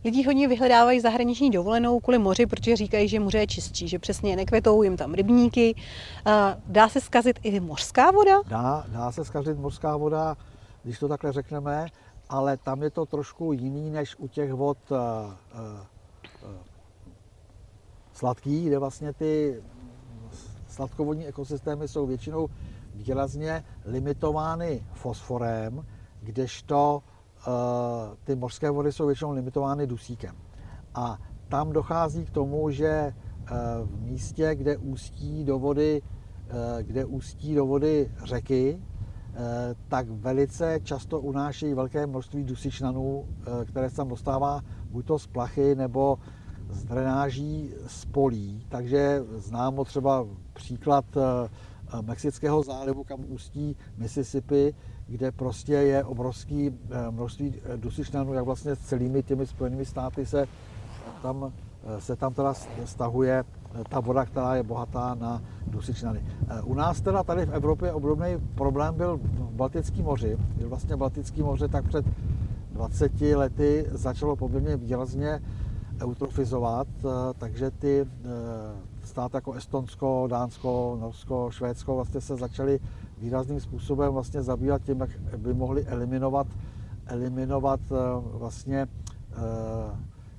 Lidi 0.05 0.23
hodně 0.23 0.47
vyhledávají 0.47 0.99
zahraniční 0.99 1.51
dovolenou 1.51 1.99
kvůli 1.99 2.19
moři, 2.19 2.45
protože 2.45 2.75
říkají, 2.75 3.07
že 3.07 3.19
moře 3.19 3.37
je 3.37 3.47
čistší, 3.47 3.87
že 3.87 3.99
přesně 3.99 4.35
nekvetou 4.35 4.83
jim 4.83 4.97
tam 4.97 5.13
rybníky. 5.13 5.75
Dá 6.65 6.89
se 6.89 7.01
zkazit 7.01 7.39
i 7.43 7.59
mořská 7.59 8.11
voda? 8.11 8.41
Dá, 8.47 8.85
dá 8.87 9.11
se 9.11 9.25
zkazit 9.25 9.57
mořská 9.57 9.97
voda, 9.97 10.37
když 10.83 10.99
to 10.99 11.07
takhle 11.07 11.33
řekneme, 11.33 11.87
ale 12.29 12.57
tam 12.57 12.83
je 12.83 12.89
to 12.89 13.05
trošku 13.05 13.53
jiný 13.53 13.89
než 13.89 14.15
u 14.19 14.27
těch 14.27 14.53
vod 14.53 14.77
uh, 14.91 14.97
uh, 14.97 16.49
sladkých, 18.13 18.67
kde 18.67 18.79
vlastně 18.79 19.13
ty 19.13 19.63
sladkovodní 20.67 21.27
ekosystémy 21.27 21.87
jsou 21.87 22.05
většinou 22.05 22.47
výrazně 22.95 23.63
limitovány 23.85 24.85
fosforem, 24.93 25.85
kdežto 26.21 27.03
ty 28.23 28.35
mořské 28.35 28.69
vody 28.69 28.91
jsou 28.91 29.05
většinou 29.05 29.31
limitovány 29.31 29.87
dusíkem. 29.87 30.35
A 30.95 31.19
tam 31.47 31.71
dochází 31.71 32.25
k 32.25 32.29
tomu, 32.29 32.69
že 32.69 33.13
uh, 33.13 33.87
v 33.87 34.01
místě, 34.01 34.55
kde 34.55 34.77
ústí 34.77 35.43
do 35.43 35.59
vody, 35.59 36.01
uh, 36.01 36.81
kde 36.81 37.05
ústí 37.05 37.55
do 37.55 37.65
vody 37.65 38.11
řeky, 38.23 38.81
tak 39.87 40.09
velice 40.09 40.79
často 40.83 41.19
unášejí 41.19 41.73
velké 41.73 42.07
množství 42.07 42.43
dusičnanů, 42.43 43.25
které 43.65 43.89
se 43.89 43.95
tam 43.95 44.07
dostává 44.07 44.61
buď 44.91 45.05
to 45.05 45.19
z 45.19 45.27
plachy 45.27 45.75
nebo 45.75 46.19
z 46.69 46.85
drenáží 46.85 47.73
z 47.87 48.05
polí. 48.05 48.65
Takže 48.69 49.23
známo 49.35 49.85
třeba 49.85 50.27
příklad 50.53 51.05
Mexického 52.01 52.63
zálivu, 52.63 53.03
kam 53.03 53.19
ústí 53.27 53.75
Mississippi, 53.97 54.75
kde 55.07 55.31
prostě 55.31 55.73
je 55.73 56.03
obrovský 56.03 56.69
eh, 56.69 57.11
množství 57.11 57.53
eh, 57.55 57.77
dusičnanů, 57.77 58.33
jak 58.33 58.45
vlastně 58.45 58.75
s 58.75 58.79
celými 58.79 59.23
těmi 59.23 59.45
spojenými 59.47 59.85
státy 59.85 60.25
se 60.25 60.47
tam, 61.21 61.53
eh, 61.97 62.01
se 62.01 62.15
tam 62.15 62.33
teda 62.33 62.53
stahuje 62.85 63.43
ta 63.89 63.99
voda, 63.99 64.25
která 64.25 64.55
je 64.55 64.63
bohatá 64.63 65.15
na 65.15 65.41
dusičnany. 65.67 66.23
U 66.63 66.73
nás 66.73 67.01
teda 67.01 67.23
tady 67.23 67.45
v 67.45 67.53
Evropě 67.53 67.93
obdobný 67.93 68.27
problém 68.55 68.95
byl 68.95 69.17
v 69.17 69.51
Baltickém 69.51 70.05
moři, 70.05 70.37
vlastně 70.65 70.95
Baltické 70.95 71.43
moře 71.43 71.67
tak 71.67 71.87
před 71.87 72.05
20 72.71 73.21
lety 73.21 73.85
začalo 73.91 74.35
poměrně 74.35 74.77
výrazně 74.77 75.41
eutrofizovat, 76.01 76.87
takže 77.37 77.71
ty 77.71 78.05
státy 79.03 79.37
jako 79.37 79.53
Estonsko, 79.53 80.27
Dánsko, 80.31 80.97
Norsko, 81.01 81.51
Švédsko 81.51 81.95
vlastně 81.95 82.21
se 82.21 82.35
začaly 82.35 82.79
výrazným 83.17 83.59
způsobem 83.59 84.13
vlastně 84.13 84.41
zabývat 84.41 84.81
tím, 84.81 84.99
jak 84.99 85.09
by 85.37 85.53
mohli 85.53 85.85
eliminovat, 85.85 86.47
eliminovat 87.05 87.79
eh, 87.91 87.95
vlastně 88.37 88.87
eh, 88.87 89.35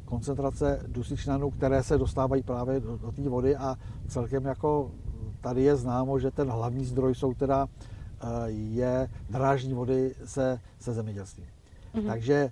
koncentrace 0.04 0.80
dusičnanů, 0.86 1.50
které 1.50 1.82
se 1.82 1.98
dostávají 1.98 2.42
právě 2.42 2.80
do, 2.80 2.96
do 2.96 3.12
té 3.12 3.28
vody 3.28 3.56
a 3.56 3.76
celkem 4.08 4.44
jako 4.44 4.90
tady 5.40 5.62
je 5.62 5.76
známo, 5.76 6.18
že 6.18 6.30
ten 6.30 6.48
hlavní 6.48 6.84
zdroj 6.84 7.14
jsou 7.14 7.34
teda 7.34 7.66
eh, 7.66 8.26
je 8.50 9.08
drážní 9.30 9.74
vody 9.74 10.14
se, 10.24 10.60
se 10.78 10.92
zemědělství. 10.92 11.44
Mm-hmm. 11.94 12.06
Takže 12.06 12.50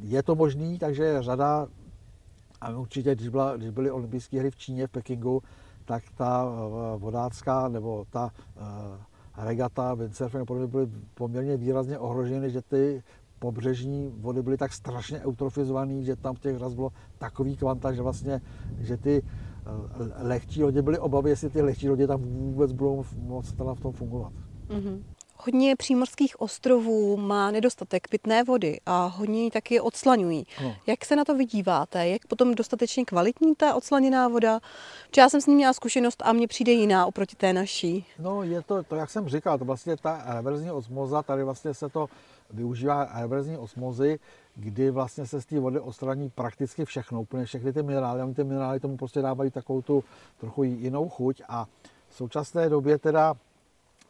je 0.00 0.22
to 0.22 0.34
možný, 0.34 0.78
takže 0.78 1.22
řada 1.22 1.66
a 2.60 2.70
určitě, 2.70 3.14
když, 3.14 3.28
byla, 3.28 3.56
když 3.56 3.70
byly 3.70 3.90
olympijské 3.90 4.38
hry 4.38 4.50
v 4.50 4.56
Číně, 4.56 4.86
v 4.86 4.90
Pekingu, 4.90 5.42
tak 5.84 6.02
ta 6.16 6.44
vodácká 6.96 7.68
nebo 7.68 8.06
ta 8.10 8.30
regata, 9.38 9.94
windsurfing 9.94 10.42
a 10.42 10.44
podobně 10.44 10.66
byly 10.66 10.88
poměrně 11.14 11.56
výrazně 11.56 11.98
ohroženy, 11.98 12.50
že 12.50 12.62
ty 12.62 13.02
pobřežní 13.38 14.12
vody 14.16 14.42
byly 14.42 14.56
tak 14.56 14.72
strašně 14.72 15.20
eutrofizované, 15.20 16.02
že 16.02 16.16
tam 16.16 16.36
těch 16.36 16.60
raz 16.60 16.74
bylo 16.74 16.92
takový 17.18 17.56
kvanta, 17.56 17.92
že 17.92 18.02
vlastně, 18.02 18.40
že 18.78 18.96
ty 18.96 19.22
uh, 19.22 20.06
lehčí 20.18 20.64
lodě 20.64 20.82
byly 20.82 20.98
obavy, 20.98 21.30
jestli 21.30 21.50
ty 21.50 21.62
lehčí 21.62 21.88
lodě 21.88 22.06
tam 22.06 22.20
vůbec 22.22 22.72
budou 22.72 23.04
moc 23.22 23.54
v 23.74 23.80
tom 23.80 23.92
fungovat. 23.92 24.32
Mm-hmm. 24.68 25.02
Hodně 25.44 25.76
přímorských 25.76 26.40
ostrovů 26.40 27.16
má 27.16 27.50
nedostatek 27.50 28.08
pitné 28.08 28.44
vody 28.44 28.80
a 28.86 29.06
hodně 29.06 29.44
ji 29.44 29.50
taky 29.50 29.80
odslaňují. 29.80 30.46
No. 30.62 30.74
Jak 30.86 31.04
se 31.04 31.16
na 31.16 31.24
to 31.24 31.34
vydíváte? 31.34 32.08
Jak 32.08 32.26
potom 32.26 32.54
dostatečně 32.54 33.04
kvalitní 33.04 33.54
ta 33.54 33.74
odslaněná 33.74 34.28
voda? 34.28 34.60
Protože 35.08 35.20
já 35.20 35.28
jsem 35.28 35.40
s 35.40 35.46
ní 35.46 35.54
měla 35.54 35.72
zkušenost 35.72 36.22
a 36.24 36.32
mně 36.32 36.48
přijde 36.48 36.72
jiná 36.72 37.06
oproti 37.06 37.36
té 37.36 37.52
naší. 37.52 38.06
No 38.18 38.42
je 38.42 38.62
to, 38.62 38.82
to 38.82 38.96
jak 38.96 39.10
jsem 39.10 39.28
říkal, 39.28 39.58
to 39.58 39.64
vlastně 39.64 39.96
ta 39.96 40.22
reverzní 40.26 40.70
osmoza, 40.70 41.22
tady 41.22 41.44
vlastně 41.44 41.74
se 41.74 41.88
to 41.88 42.08
využívá 42.50 43.08
reverzní 43.20 43.56
osmozy, 43.56 44.18
kdy 44.54 44.90
vlastně 44.90 45.26
se 45.26 45.40
z 45.40 45.46
té 45.46 45.60
vody 45.60 45.80
odstraní 45.80 46.30
prakticky 46.30 46.84
všechno, 46.84 47.20
úplně 47.20 47.44
všechny 47.44 47.72
ty 47.72 47.82
minerály. 47.82 48.34
ty 48.34 48.44
minerály 48.44 48.80
tomu 48.80 48.96
prostě 48.96 49.22
dávají 49.22 49.50
takovou 49.50 49.82
tu 49.82 50.04
trochu 50.40 50.62
jinou 50.62 51.08
chuť 51.08 51.42
a 51.48 51.66
v 52.08 52.14
současné 52.14 52.68
době 52.68 52.98
teda 52.98 53.34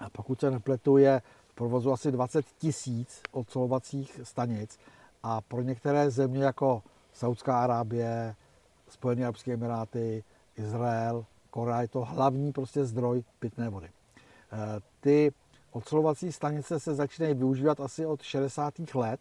a 0.00 0.11
pokud 0.11 0.40
se 0.40 0.50
nepletu, 0.50 0.96
je 0.96 1.22
v 1.48 1.54
provozu 1.54 1.92
asi 1.92 2.12
20 2.12 2.46
tisíc 2.58 3.22
odsolovacích 3.32 4.20
stanic 4.22 4.78
a 5.22 5.40
pro 5.40 5.62
některé 5.62 6.11
země 6.11 6.44
jako 6.44 6.82
Saudská 7.12 7.61
Arábie, 7.61 8.34
Spojené 8.88 9.22
arabské 9.22 9.52
emiráty, 9.52 10.24
Izrael, 10.56 11.24
Korea 11.50 11.80
je 11.80 11.88
to 11.88 12.04
hlavní 12.04 12.52
prostě 12.52 12.84
zdroj 12.84 13.22
pitné 13.38 13.68
vody. 13.68 13.88
Eh, 14.52 14.80
ty 15.00 15.32
ocelovací 15.70 16.32
stanice 16.32 16.80
se 16.80 16.94
začínají 16.94 17.34
využívat 17.34 17.80
asi 17.80 18.06
od 18.06 18.22
60. 18.22 18.94
let 18.94 19.20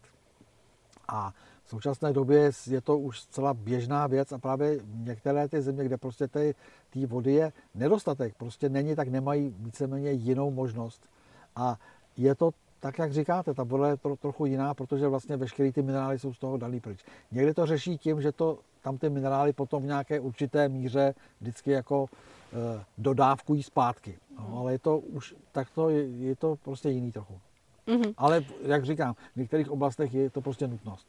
a 1.08 1.34
v 1.68 1.70
současné 1.70 2.12
době 2.12 2.50
je 2.66 2.80
to 2.80 2.98
už 2.98 3.20
zcela 3.20 3.54
běžná 3.54 4.06
věc 4.06 4.32
a 4.32 4.38
právě 4.38 4.80
některé 4.94 5.48
ty 5.48 5.62
země, 5.62 5.84
kde 5.84 5.96
prostě 5.96 6.28
té 6.28 6.54
vody 7.06 7.32
je 7.32 7.52
nedostatek, 7.74 8.34
prostě 8.34 8.68
není, 8.68 8.96
tak 8.96 9.08
nemají 9.08 9.54
víceméně 9.58 10.12
jinou 10.12 10.50
možnost. 10.50 11.08
A 11.56 11.76
je 12.16 12.34
to 12.34 12.50
tak, 12.80 12.98
jak 12.98 13.12
říkáte, 13.12 13.54
ta 13.54 13.62
voda 13.62 13.88
je 13.88 13.96
to 13.96 14.16
trochu 14.16 14.46
jiná, 14.46 14.74
protože 14.74 15.08
vlastně 15.08 15.36
veškeré 15.36 15.72
ty 15.72 15.82
minerály 15.82 16.18
jsou 16.18 16.34
z 16.34 16.38
toho 16.38 16.56
daný 16.56 16.80
pryč. 16.80 17.04
Někdy 17.32 17.54
to 17.54 17.66
řeší 17.66 17.98
tím, 17.98 18.22
že 18.22 18.32
to, 18.32 18.58
tam 18.82 18.98
ty 18.98 19.10
minerály 19.10 19.52
potom 19.52 19.82
v 19.82 19.86
nějaké 19.86 20.20
určité 20.20 20.68
míře 20.68 21.14
vždycky 21.40 21.70
jako 21.70 22.06
e, 22.52 22.84
dodávkují 22.98 23.62
zpátky. 23.62 24.18
No, 24.38 24.58
ale 24.58 24.72
je 24.72 24.78
to 24.78 24.98
už, 24.98 25.34
tak 25.52 25.70
to 25.70 25.88
je, 25.88 26.06
je 26.06 26.36
to 26.36 26.56
prostě 26.56 26.90
jiný 26.90 27.12
trochu. 27.12 27.40
Mm-hmm. 27.86 28.14
Ale 28.16 28.44
jak 28.62 28.84
říkám, 28.84 29.14
v 29.14 29.36
některých 29.36 29.70
oblastech 29.70 30.14
je 30.14 30.30
to 30.30 30.40
prostě 30.40 30.68
nutnost. 30.68 31.06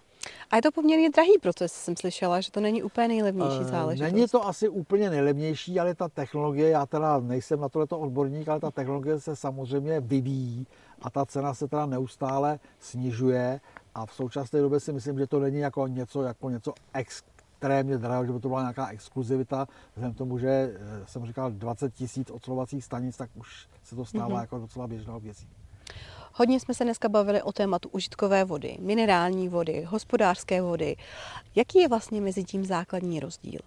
A 0.51 0.55
je 0.55 0.61
to 0.61 0.71
poměrně 0.71 1.09
drahý 1.09 1.39
proces, 1.41 1.73
jsem 1.73 1.95
slyšela, 1.97 2.41
že 2.41 2.51
to 2.51 2.59
není 2.59 2.83
úplně 2.83 3.07
nejlevnější 3.07 3.61
eh, 3.61 3.63
záležitost. 3.63 4.11
Není 4.11 4.27
to 4.27 4.47
asi 4.47 4.69
úplně 4.69 5.09
nejlevnější, 5.09 5.79
ale 5.79 5.95
ta 5.95 6.09
technologie, 6.09 6.69
já 6.69 6.85
teda 6.85 7.19
nejsem 7.19 7.59
na 7.59 7.69
tohleto 7.69 7.99
odborník, 7.99 8.47
ale 8.49 8.59
ta 8.59 8.71
technologie 8.71 9.19
se 9.19 9.35
samozřejmě 9.35 9.99
vyvíjí 9.99 10.67
a 11.01 11.09
ta 11.09 11.25
cena 11.25 11.53
se 11.53 11.67
teda 11.67 11.85
neustále 11.85 12.59
snižuje 12.79 13.61
a 13.95 14.05
v 14.05 14.13
současné 14.13 14.61
době 14.61 14.79
si 14.79 14.93
myslím, 14.93 15.19
že 15.19 15.27
to 15.27 15.39
není 15.39 15.59
jako 15.59 15.87
něco, 15.87 16.23
jako 16.23 16.49
něco 16.49 16.73
extrémně 16.93 17.97
drahého, 17.97 18.25
že 18.25 18.31
by 18.31 18.39
to 18.39 18.47
byla 18.47 18.61
nějaká 18.61 18.87
exkluzivita, 18.87 19.67
vzhledem 19.95 20.13
tomu, 20.13 20.37
že 20.37 20.49
eh, 20.49 21.05
jsem 21.05 21.25
říkal 21.25 21.51
20 21.51 21.93
tisíc 21.93 22.31
ocelovacích 22.31 22.85
stanic, 22.85 23.17
tak 23.17 23.29
už 23.35 23.67
se 23.83 23.95
to 23.95 24.05
stává 24.05 24.27
mm-hmm. 24.27 24.41
jako 24.41 24.59
docela 24.59 24.87
běžnou 24.87 25.19
věcí. 25.19 25.47
Hodně 26.39 26.59
jsme 26.59 26.73
se 26.73 26.83
dneska 26.83 27.09
bavili 27.09 27.41
o 27.41 27.51
tématu 27.51 27.89
užitkové 27.89 28.43
vody, 28.43 28.77
minerální 28.81 29.49
vody, 29.49 29.83
hospodářské 29.83 30.61
vody. 30.61 30.95
Jaký 31.55 31.79
je 31.79 31.87
vlastně 31.87 32.21
mezi 32.21 32.43
tím 32.43 32.65
základní 32.65 33.19
rozdíl? 33.19 33.59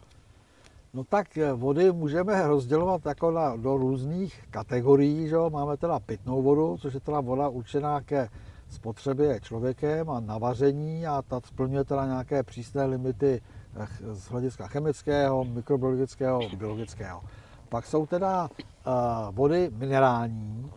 No 0.94 1.04
tak 1.04 1.38
eh, 1.38 1.52
vody 1.52 1.92
můžeme 1.92 2.48
rozdělovat 2.48 3.06
jako 3.06 3.30
na, 3.30 3.56
do 3.56 3.76
různých 3.76 4.44
kategorií. 4.50 5.28
Že? 5.28 5.36
Máme 5.48 5.76
teda 5.76 6.00
pitnou 6.00 6.42
vodu, 6.42 6.78
což 6.80 6.94
je 6.94 7.00
teda 7.00 7.20
voda 7.20 7.48
určená 7.48 8.00
ke 8.00 8.28
spotřebě 8.70 9.40
člověkem 9.40 10.10
a 10.10 10.20
navaření 10.20 11.06
a 11.06 11.22
ta 11.22 11.40
splňuje 11.46 11.84
teda 11.84 12.06
nějaké 12.06 12.42
přísné 12.42 12.84
limity 12.84 13.40
eh, 13.76 13.86
z 14.14 14.24
hlediska 14.28 14.66
chemického, 14.66 15.44
mikrobiologického, 15.44 16.40
biologického. 16.56 17.22
Pak 17.68 17.86
jsou 17.86 18.06
teda 18.06 18.48
uh, 18.86 19.34
vody 19.34 19.70
minerální, 19.76 20.70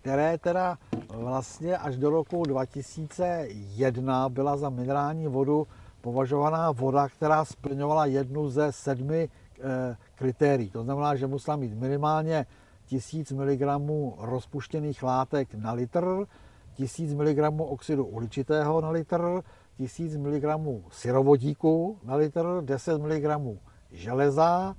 které 0.00 0.38
teda 0.38 0.78
vlastně 1.08 1.78
až 1.78 1.96
do 1.96 2.10
roku 2.10 2.42
2001 2.42 4.28
byla 4.28 4.56
za 4.56 4.70
minerální 4.70 5.26
vodu 5.26 5.66
považovaná 6.00 6.72
voda, 6.72 7.08
která 7.08 7.44
splňovala 7.44 8.06
jednu 8.06 8.48
ze 8.48 8.72
sedmi 8.72 9.28
eh, 9.28 9.96
kritérií. 10.14 10.70
To 10.70 10.82
znamená, 10.82 11.16
že 11.16 11.26
musela 11.26 11.56
mít 11.56 11.74
minimálně 11.74 12.46
1000 12.86 13.32
mg 13.32 13.60
rozpuštěných 14.18 15.02
látek 15.02 15.54
na 15.54 15.72
litr, 15.72 16.26
1000 16.74 17.14
mg 17.14 17.60
oxidu 17.60 18.04
uhličitého 18.04 18.80
na 18.80 18.90
litr, 18.90 19.42
1000 19.76 20.16
mg 20.16 20.44
syrovodíku 20.90 21.98
na 22.04 22.14
litr, 22.14 22.46
10 22.60 22.98
mg 22.98 23.58
železa, 23.92 24.76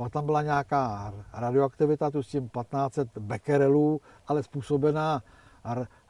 pak 0.00 0.12
tam 0.12 0.26
byla 0.26 0.42
nějaká 0.42 1.14
radioaktivita, 1.32 2.10
tu 2.10 2.22
s 2.22 2.28
tím 2.28 2.48
1500 2.48 3.18
bekerelů, 3.18 4.00
ale 4.26 4.42
způsobená 4.42 5.22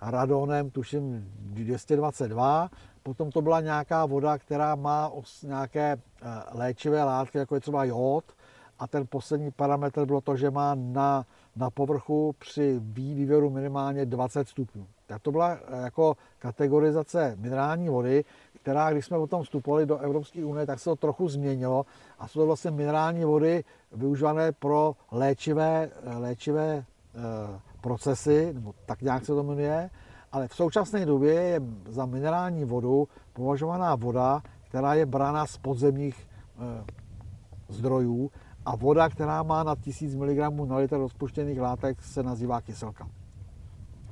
radonem, 0.00 0.70
tuším 0.70 1.30
222. 1.38 2.70
Potom 3.02 3.30
to 3.30 3.42
byla 3.42 3.60
nějaká 3.60 4.06
voda, 4.06 4.38
která 4.38 4.74
má 4.74 5.12
nějaké 5.42 5.92
eh, 5.92 6.26
léčivé 6.52 7.04
látky, 7.04 7.38
jako 7.38 7.54
je 7.54 7.60
třeba 7.60 7.84
jód. 7.84 8.24
A 8.78 8.86
ten 8.86 9.06
poslední 9.06 9.50
parametr 9.50 10.06
bylo 10.06 10.20
to, 10.20 10.36
že 10.36 10.50
má 10.50 10.74
na, 10.74 11.26
na 11.56 11.70
povrchu 11.70 12.34
při 12.38 12.80
vývěru 12.82 13.50
minimálně 13.50 14.06
20 14.06 14.48
stupňů. 14.48 14.86
Tak 15.06 15.22
to 15.22 15.30
byla 15.30 15.52
eh, 15.52 15.82
jako 15.82 16.16
kategorizace 16.38 17.36
minerální 17.40 17.88
vody, 17.88 18.24
která, 18.62 18.92
když 18.92 19.06
jsme 19.06 19.16
o 19.16 19.26
tom 19.26 19.42
vstupovali 19.42 19.86
do 19.86 19.98
Evropské 19.98 20.44
unie, 20.44 20.66
tak 20.66 20.78
se 20.78 20.84
to 20.84 20.96
trochu 20.96 21.28
změnilo 21.28 21.86
a 22.18 22.28
jsou 22.28 22.40
to 22.40 22.46
vlastně 22.46 22.70
minerální 22.70 23.24
vody 23.24 23.64
využívané 23.92 24.52
pro 24.52 24.96
léčivé, 25.10 25.90
léčivé 26.18 26.68
e, 26.74 26.84
procesy, 27.80 28.50
nebo 28.54 28.74
tak 28.86 29.02
nějak 29.02 29.26
se 29.26 29.34
to 29.34 29.42
jmenuje, 29.42 29.90
ale 30.32 30.48
v 30.48 30.54
současné 30.54 31.06
době 31.06 31.32
je 31.32 31.60
za 31.88 32.06
minerální 32.06 32.64
vodu 32.64 33.08
považovaná 33.32 33.94
voda, 33.94 34.42
která 34.68 34.94
je 34.94 35.06
brána 35.06 35.46
z 35.46 35.58
podzemních 35.58 36.16
e, 36.18 36.84
zdrojů 37.68 38.30
a 38.64 38.76
voda, 38.76 39.08
která 39.08 39.42
má 39.42 39.62
na 39.62 39.76
1000 39.76 40.14
mg 40.14 40.68
na 40.68 40.76
litr 40.76 40.96
rozpuštěných 40.96 41.60
látek, 41.60 42.02
se 42.02 42.22
nazývá 42.22 42.60
kyselka. 42.60 43.08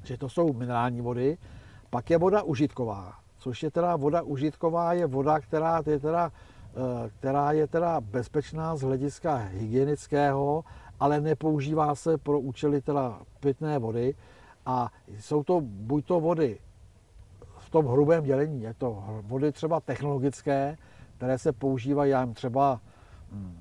Že 0.03 0.19
to 0.19 0.29
jsou 0.29 0.53
minerální 0.53 1.01
vody. 1.01 1.39
Pak 1.91 2.11
je 2.11 2.19
voda 2.19 2.43
užitková 2.43 3.28
což 3.39 3.63
je 3.63 3.71
teda 3.71 3.97
voda 3.97 4.23
užitková, 4.23 4.93
je 4.93 5.07
voda, 5.07 5.41
která 5.41 5.83
je 5.87 5.99
teda, 5.99 6.33
eh, 6.33 7.11
která 7.19 7.53
je 7.53 7.67
teda 7.67 8.01
bezpečná 8.01 8.77
z 8.77 8.83
hlediska 8.83 9.37
hygienického, 9.37 10.65
ale 11.01 11.21
nepoužívá 11.21 11.95
se 11.95 12.19
pro 12.19 12.41
účely 12.41 12.83
teda 12.83 13.21
pitné 13.41 13.79
vody. 13.79 14.15
A 14.67 14.93
jsou 15.19 15.43
to 15.43 15.61
buď 15.65 16.05
to 16.05 16.21
vody 16.21 16.59
v 17.59 17.71
tom 17.71 17.87
hrubém 17.87 18.25
dělení, 18.25 18.63
je 18.63 18.75
to 18.75 19.05
vody 19.23 19.53
třeba 19.53 19.81
technologické, 19.81 20.77
které 21.17 21.39
se 21.39 21.53
používají, 21.53 22.11
já 22.11 22.27
třeba 22.27 22.81
hm, 23.33 23.59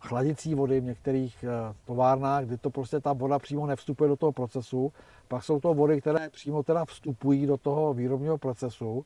chladicí 0.00 0.54
vody 0.54 0.80
v 0.80 0.84
některých 0.84 1.44
eh, 1.44 1.74
továrnách, 1.84 2.44
kdy 2.44 2.58
to 2.58 2.70
prostě 2.70 3.00
ta 3.00 3.12
voda 3.12 3.38
přímo 3.38 3.66
nevstupuje 3.66 4.08
do 4.08 4.16
toho 4.16 4.32
procesu. 4.32 4.92
Pak 5.28 5.44
jsou 5.44 5.60
to 5.60 5.74
vody, 5.74 6.00
které 6.00 6.30
přímo 6.30 6.62
teda 6.62 6.84
vstupují 6.84 7.46
do 7.46 7.56
toho 7.56 7.94
výrobního 7.94 8.38
procesu. 8.38 9.04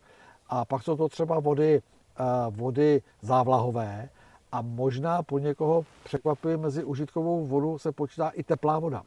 A 0.48 0.64
pak 0.64 0.83
jsou 0.83 0.96
to 0.96 1.09
třeba 1.09 1.40
vody, 1.40 1.83
eh, 2.18 2.22
vody 2.50 3.02
závlahové. 3.22 4.09
A 4.52 4.62
možná 4.62 5.22
po 5.22 5.38
někoho 5.38 5.85
překvapuje 6.05 6.57
mezi 6.57 6.85
užitkovou 6.85 7.46
vodu 7.46 7.78
se 7.78 7.92
počítá 7.92 8.28
i 8.28 8.42
teplá 8.42 8.78
voda. 8.78 9.02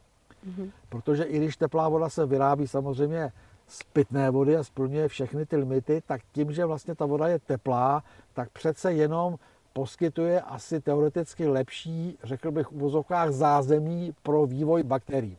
Mm-hmm. 0.46 0.70
Protože 0.88 1.24
i 1.24 1.36
když 1.36 1.56
teplá 1.56 1.88
voda 1.88 2.08
se 2.08 2.26
vyrábí 2.26 2.68
samozřejmě 2.68 3.32
z 3.66 3.82
pitné 3.82 4.30
vody 4.30 4.56
a 4.56 4.64
splňuje 4.64 5.08
všechny 5.08 5.46
ty 5.46 5.56
limity, 5.56 6.02
tak 6.06 6.20
tím, 6.32 6.52
že 6.52 6.64
vlastně 6.64 6.94
ta 6.94 7.06
voda 7.06 7.28
je 7.28 7.38
teplá, 7.38 8.02
tak 8.34 8.50
přece 8.50 8.92
jenom 8.92 9.36
poskytuje 9.76 10.40
asi 10.40 10.80
teoreticky 10.80 11.48
lepší, 11.48 12.18
řekl 12.24 12.50
bych, 12.50 12.66
v 12.66 12.72
uvozovkách 12.72 13.32
zázemí 13.32 14.14
pro 14.22 14.46
vývoj 14.46 14.82
bakterií. 14.82 15.36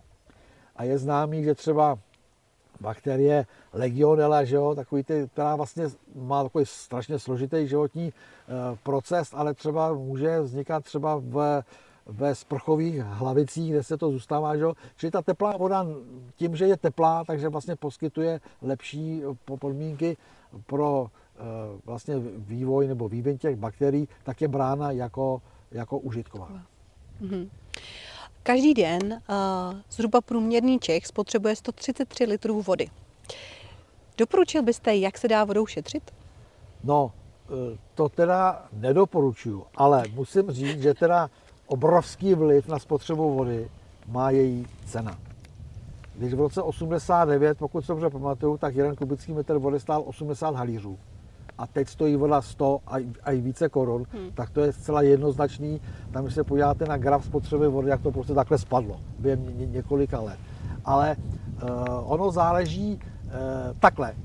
A 0.75 0.83
je 0.83 0.97
známý, 0.97 1.43
že 1.43 1.55
třeba 1.55 1.97
bakterie 2.81 3.45
legionella, 3.73 4.43
že 4.43 4.55
jo, 4.55 4.75
takový 4.75 5.03
ty, 5.03 5.29
která 5.33 5.55
vlastně 5.55 5.85
má 6.15 6.43
takový 6.43 6.65
strašně 6.65 7.19
složitý 7.19 7.67
životní 7.67 8.13
eh, 8.13 8.77
proces, 8.83 9.33
ale 9.33 9.53
třeba 9.53 9.93
může 9.93 10.41
vznikat 10.41 10.83
třeba 10.83 11.21
v, 11.23 11.63
ve 12.05 12.35
sprchových 12.35 13.01
hlavicích, 13.01 13.71
kde 13.71 13.83
se 13.83 13.97
to 13.97 14.11
zůstává, 14.11 14.57
že 14.57 14.63
jo. 14.63 14.73
Čili 14.97 15.11
ta 15.11 15.21
teplá 15.21 15.57
voda 15.57 15.85
tím, 16.35 16.55
že 16.55 16.67
je 16.67 16.77
teplá, 16.77 17.23
takže 17.23 17.49
vlastně 17.49 17.75
poskytuje 17.75 18.39
lepší 18.61 19.23
podmínky 19.45 20.17
pro 20.65 21.09
Eh, 21.09 21.26
vlastně 21.85 22.15
vývoj 22.37 22.87
nebo 22.87 23.09
vývoj 23.09 23.37
těch 23.37 23.55
bakterií, 23.55 24.07
tak 24.23 24.41
je 24.41 24.47
brána 24.47 24.91
jako, 24.91 25.41
jako 25.71 25.99
užitková. 25.99 26.49
Mm-hmm. 27.21 27.49
Každý 28.43 28.73
den 28.73 29.01
uh, 29.13 29.79
zhruba 29.91 30.21
průměrný 30.21 30.79
Čech 30.79 31.07
spotřebuje 31.07 31.55
133 31.55 32.23
litrů 32.23 32.61
vody. 32.61 32.89
Doporučil 34.17 34.63
byste, 34.63 34.95
jak 34.95 35.17
se 35.17 35.27
dá 35.27 35.43
vodou 35.43 35.65
šetřit? 35.65 36.11
No, 36.83 37.11
eh, 37.45 37.77
to 37.95 38.09
teda 38.09 38.65
nedoporučuju, 38.73 39.65
ale 39.75 40.03
musím 40.13 40.51
říct, 40.51 40.81
že 40.81 40.93
teda 40.93 41.29
obrovský 41.67 42.33
vliv 42.33 42.67
na 42.67 42.79
spotřebu 42.79 43.35
vody 43.35 43.69
má 44.07 44.29
její 44.29 44.67
cena. 44.85 45.19
Když 46.15 46.33
v 46.33 46.39
roce 46.39 46.61
89, 46.61 47.57
pokud 47.57 47.85
se 47.85 47.91
dobře 47.91 48.09
pamatuju, 48.09 48.57
tak 48.57 48.75
jeden 48.75 48.95
kubický 48.95 49.33
metr 49.33 49.57
vody 49.57 49.79
stál 49.79 50.03
80 50.05 50.55
halířů 50.55 50.99
a 51.57 51.67
teď 51.67 51.87
stojí 51.87 52.15
voda 52.15 52.41
100 52.41 52.79
a, 52.87 52.95
a 53.23 53.31
i 53.31 53.41
více 53.41 53.69
korun, 53.69 54.03
hmm. 54.13 54.31
tak 54.33 54.49
to 54.49 54.61
je 54.61 54.73
zcela 54.73 55.01
jednoznačný. 55.01 55.81
Tam, 56.11 56.23
když 56.23 56.35
se 56.35 56.43
podíváte 56.43 56.85
na 56.85 56.97
graf 56.97 57.25
spotřeby 57.25 57.67
vody, 57.67 57.89
jak 57.89 58.01
to 58.01 58.11
prostě 58.11 58.33
takhle 58.33 58.57
spadlo 58.57 58.99
během 59.19 59.59
ně, 59.59 59.65
několika 59.65 60.19
let. 60.19 60.39
Ale 60.85 61.15
uh, 61.15 61.69
ono 62.11 62.31
záleží 62.31 62.99
uh, 63.25 63.31
takhle. 63.79 64.15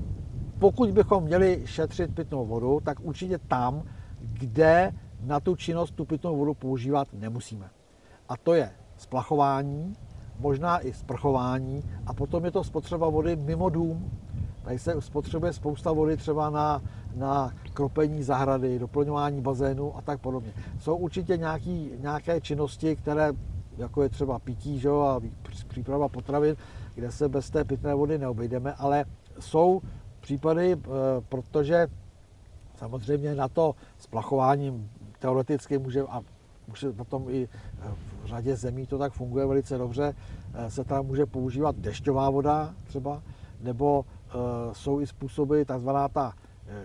Pokud 0.59 0.91
bychom 0.91 1.23
měli 1.23 1.61
šetřit 1.65 2.15
pitnou 2.15 2.45
vodu, 2.45 2.79
tak 2.83 2.99
určitě 2.99 3.37
tam, 3.37 3.83
kde 4.19 4.93
na 5.21 5.39
tu 5.39 5.55
činnost 5.55 5.91
tu 5.91 6.05
pitnou 6.05 6.37
vodu 6.37 6.53
používat 6.53 7.07
nemusíme. 7.13 7.69
A 8.29 8.37
to 8.37 8.53
je 8.53 8.71
splachování, 8.97 9.95
možná 10.39 10.79
i 10.79 10.93
sprchování 10.93 11.83
a 12.05 12.13
potom 12.13 12.45
je 12.45 12.51
to 12.51 12.63
spotřeba 12.63 13.09
vody 13.09 13.35
mimo 13.35 13.69
dům. 13.69 14.11
Tady 14.63 14.79
se 14.79 15.01
spotřebuje 15.01 15.53
spousta 15.53 15.91
vody 15.91 16.17
třeba 16.17 16.49
na 16.49 16.81
na 17.15 17.53
kropení 17.73 18.23
zahrady, 18.23 18.79
doplňování 18.79 19.41
bazénu 19.41 19.97
a 19.97 20.01
tak 20.01 20.21
podobně. 20.21 20.53
Jsou 20.79 20.95
určitě 20.95 21.37
nějaký, 21.37 21.91
nějaké 21.99 22.41
činnosti, 22.41 22.95
které, 22.95 23.31
jako 23.77 24.03
je 24.03 24.09
třeba 24.09 24.39
pití 24.39 24.79
že, 24.79 24.89
a 24.89 25.21
příprava 25.67 26.09
potravin, 26.09 26.55
kde 26.95 27.11
se 27.11 27.29
bez 27.29 27.49
té 27.49 27.63
pitné 27.63 27.95
vody 27.95 28.17
neobejdeme, 28.17 28.73
ale 28.73 29.05
jsou 29.39 29.81
případy, 30.19 30.71
eh, 30.71 30.87
protože 31.29 31.87
samozřejmě 32.75 33.35
na 33.35 33.47
to 33.47 33.75
splachování 33.97 34.89
teoreticky 35.19 35.77
může, 35.77 36.01
a 36.01 36.21
už 36.67 36.85
na 36.97 37.03
tom 37.03 37.29
i 37.29 37.49
eh, 37.81 37.91
v 38.23 38.25
řadě 38.25 38.55
zemí 38.55 38.87
to 38.87 38.97
tak 38.97 39.13
funguje 39.13 39.45
velice 39.45 39.77
dobře, 39.77 40.15
eh, 40.53 40.71
se 40.71 40.83
tam 40.83 41.05
může 41.05 41.25
používat 41.25 41.75
dešťová 41.75 42.29
voda 42.29 42.73
třeba, 42.83 43.23
nebo 43.61 44.05
jsou 44.73 45.01
i 45.01 45.07
způsoby, 45.07 45.61
takzvaná 45.61 46.07
ta 46.07 46.33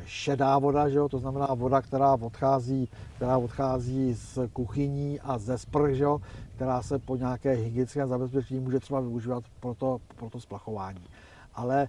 šedá 0.05 0.59
voda, 0.59 0.89
že 0.89 0.99
jo? 0.99 1.09
to 1.09 1.19
znamená 1.19 1.47
voda, 1.47 1.83
která 1.83 2.13
odchází, 2.15 2.89
která 3.17 3.39
odchází 3.39 4.15
z 4.15 4.39
kuchyní 4.53 5.21
a 5.21 5.39
ze 5.39 5.59
sprch, 5.59 5.95
že 5.95 6.05
jo? 6.05 6.21
která 6.55 6.83
se 6.83 6.99
po 6.99 7.17
nějaké 7.17 7.53
hygienické 7.53 8.07
zabezpečení 8.07 8.61
může 8.61 8.81
třeba 8.81 9.01
využívat 9.01 9.45
pro 9.61 9.75
to, 9.75 10.01
pro 10.17 10.31
to 10.31 10.41
splachování. 10.41 11.05
Ale 11.55 11.83
e, 11.83 11.89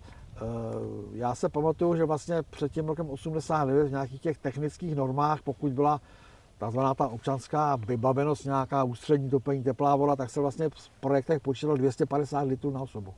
já 1.14 1.36
se 1.36 1.50
pamatuju, 1.50 1.96
že 1.96 2.06
vlastně 2.06 2.42
před 2.42 2.72
tím 2.72 2.88
rokem 2.88 3.10
89 3.10 3.88
v 3.88 3.92
nějakých 3.92 4.22
těch 4.22 4.38
technických 4.38 4.96
normách, 4.96 5.42
pokud 5.42 5.72
byla 5.72 6.02
takzvaná 6.58 6.94
ta 6.94 7.08
občanská 7.08 7.76
vybavenost, 7.76 8.46
nějaká 8.46 8.84
ústřední 8.84 9.30
topení 9.30 9.64
teplá 9.64 9.96
voda, 9.96 10.16
tak 10.16 10.30
se 10.30 10.40
vlastně 10.40 10.70
v 10.70 10.90
projektech 11.00 11.40
počítalo 11.40 11.78
250 11.78 12.42
litrů 12.42 12.72
na 12.72 12.82
osobu. 12.82 13.14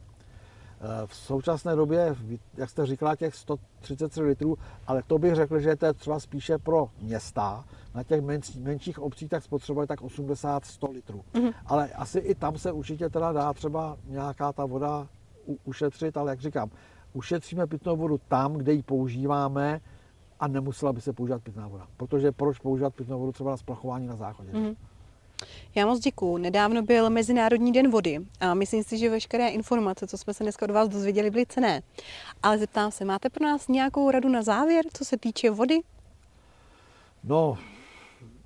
Eh, 0.84 1.08
v 1.08 1.15
současné 1.15 1.76
době, 1.76 2.15
jak 2.58 2.70
jste 2.70 2.86
říkala, 2.86 3.15
těch 3.15 3.36
133 3.36 4.22
litrů, 4.22 4.58
ale 4.88 5.04
to 5.08 5.17
bych 5.17 5.36
řekl, 5.36 5.60
že 5.60 5.76
to 5.76 5.86
je 5.86 5.94
třeba 5.94 6.20
spíše 6.20 6.58
pro 6.58 6.89
města. 7.02 7.65
Na 7.96 8.04
těch 8.04 8.22
menších 8.60 9.00
obcích 9.00 9.30
tak 9.30 9.44
spotřebuje 9.44 9.88
tak 9.88 10.02
80-100 10.02 10.91
litrů. 10.91 11.24
Mm-hmm. 11.34 11.54
Ale 11.65 11.89
asi 11.89 12.20
i 12.20 12.36
tam 12.36 12.58
se 12.58 12.72
určitě 12.72 13.10
teda 13.10 13.32
dá 13.32 13.54
třeba 13.54 13.98
nějaká 14.08 14.54
ta 14.54 14.65
voda 14.65 15.08
ušetřit, 15.63 16.17
ale 16.17 16.32
jak 16.32 16.39
říkám, 16.39 16.70
ušetříme 17.13 17.67
pitnou 17.67 17.98
vodu 17.98 18.20
tam, 18.28 18.54
kde 18.54 18.74
ji 18.74 18.84
používáme 18.84 19.82
a 20.39 20.48
nemusela 20.48 20.94
by 20.94 21.02
se 21.02 21.13
používat 21.13 21.44
pitná 21.44 21.67
voda. 21.67 21.88
Protože 21.98 22.32
proč 22.32 22.60
používat 22.60 22.96
pitnou 22.96 23.20
vodu 23.20 23.32
třeba 23.32 23.52
na 23.52 23.58
splachování 23.58 24.08
na 24.08 24.15
záchodě? 24.15 24.52
Mm-hmm. 24.52 24.76
Já 25.76 25.86
moc 25.86 26.00
děkuju. 26.00 26.38
Nedávno 26.38 26.82
byl 26.82 27.10
Mezinárodní 27.10 27.72
den 27.72 27.92
vody 27.92 28.20
a 28.40 28.54
myslím 28.54 28.84
si, 28.84 28.98
že 28.98 29.10
veškeré 29.10 29.48
informace, 29.48 30.08
co 30.08 30.18
jsme 30.18 30.34
se 30.34 30.44
dneska 30.44 30.66
od 30.66 30.72
vás 30.72 30.90
dozvěděli, 30.90 31.32
byly 31.32 31.46
cené. 31.46 31.82
Ale 32.44 32.58
zeptám 32.58 32.92
se, 32.92 33.06
máte 33.06 33.30
pro 33.30 33.46
nás 33.46 33.68
nějakou 33.68 34.12
radu 34.12 34.30
na 34.30 34.42
závěr, 34.42 34.86
co 34.94 35.06
se 35.06 35.18
týče 35.18 35.50
vody? 35.50 35.80
No, 37.24 37.58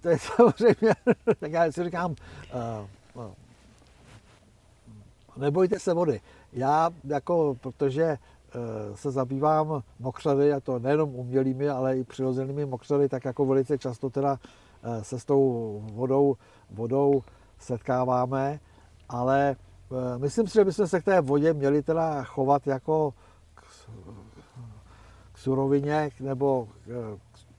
to 0.02 0.10
je 0.10 0.20
samozřejmě, 0.36 0.96
tak 1.40 1.52
já 1.52 1.72
si 1.72 1.84
říkám, 1.84 2.16
uh, 3.22 3.32
nebojte 5.38 5.80
se 5.80 5.94
vody. 5.94 6.22
Já 6.54 6.90
jako, 7.04 7.58
protože 7.62 8.04
eh, 8.04 8.18
se 8.96 9.12
zabývám 9.12 9.84
mokřady, 10.00 10.54
a 10.54 10.60
to 10.60 10.80
nejenom 10.80 11.16
umělými, 11.16 11.70
ale 11.70 11.98
i 11.98 12.04
přirozenými 12.04 12.66
mokřady, 12.66 13.10
tak 13.10 13.26
jako 13.26 13.46
velice 13.46 13.78
často 13.78 14.10
teda 14.10 14.40
se 15.02 15.20
s 15.20 15.26
tou 15.26 15.82
vodou, 15.94 16.38
vodou 16.70 17.22
setkáváme, 17.60 18.60
ale 19.10 19.56
eh, 19.56 20.18
myslím 20.18 20.48
si, 20.48 20.54
že 20.54 20.66
bychom 20.66 20.88
se 20.88 21.02
k 21.02 21.06
té 21.06 21.22
vodě 21.22 21.54
měli 21.54 21.84
teda 21.84 22.24
chovat 22.24 22.68
jako 22.68 23.14
k, 23.56 23.62
k 25.32 25.38
surovině, 25.38 26.10
nebo 26.20 26.68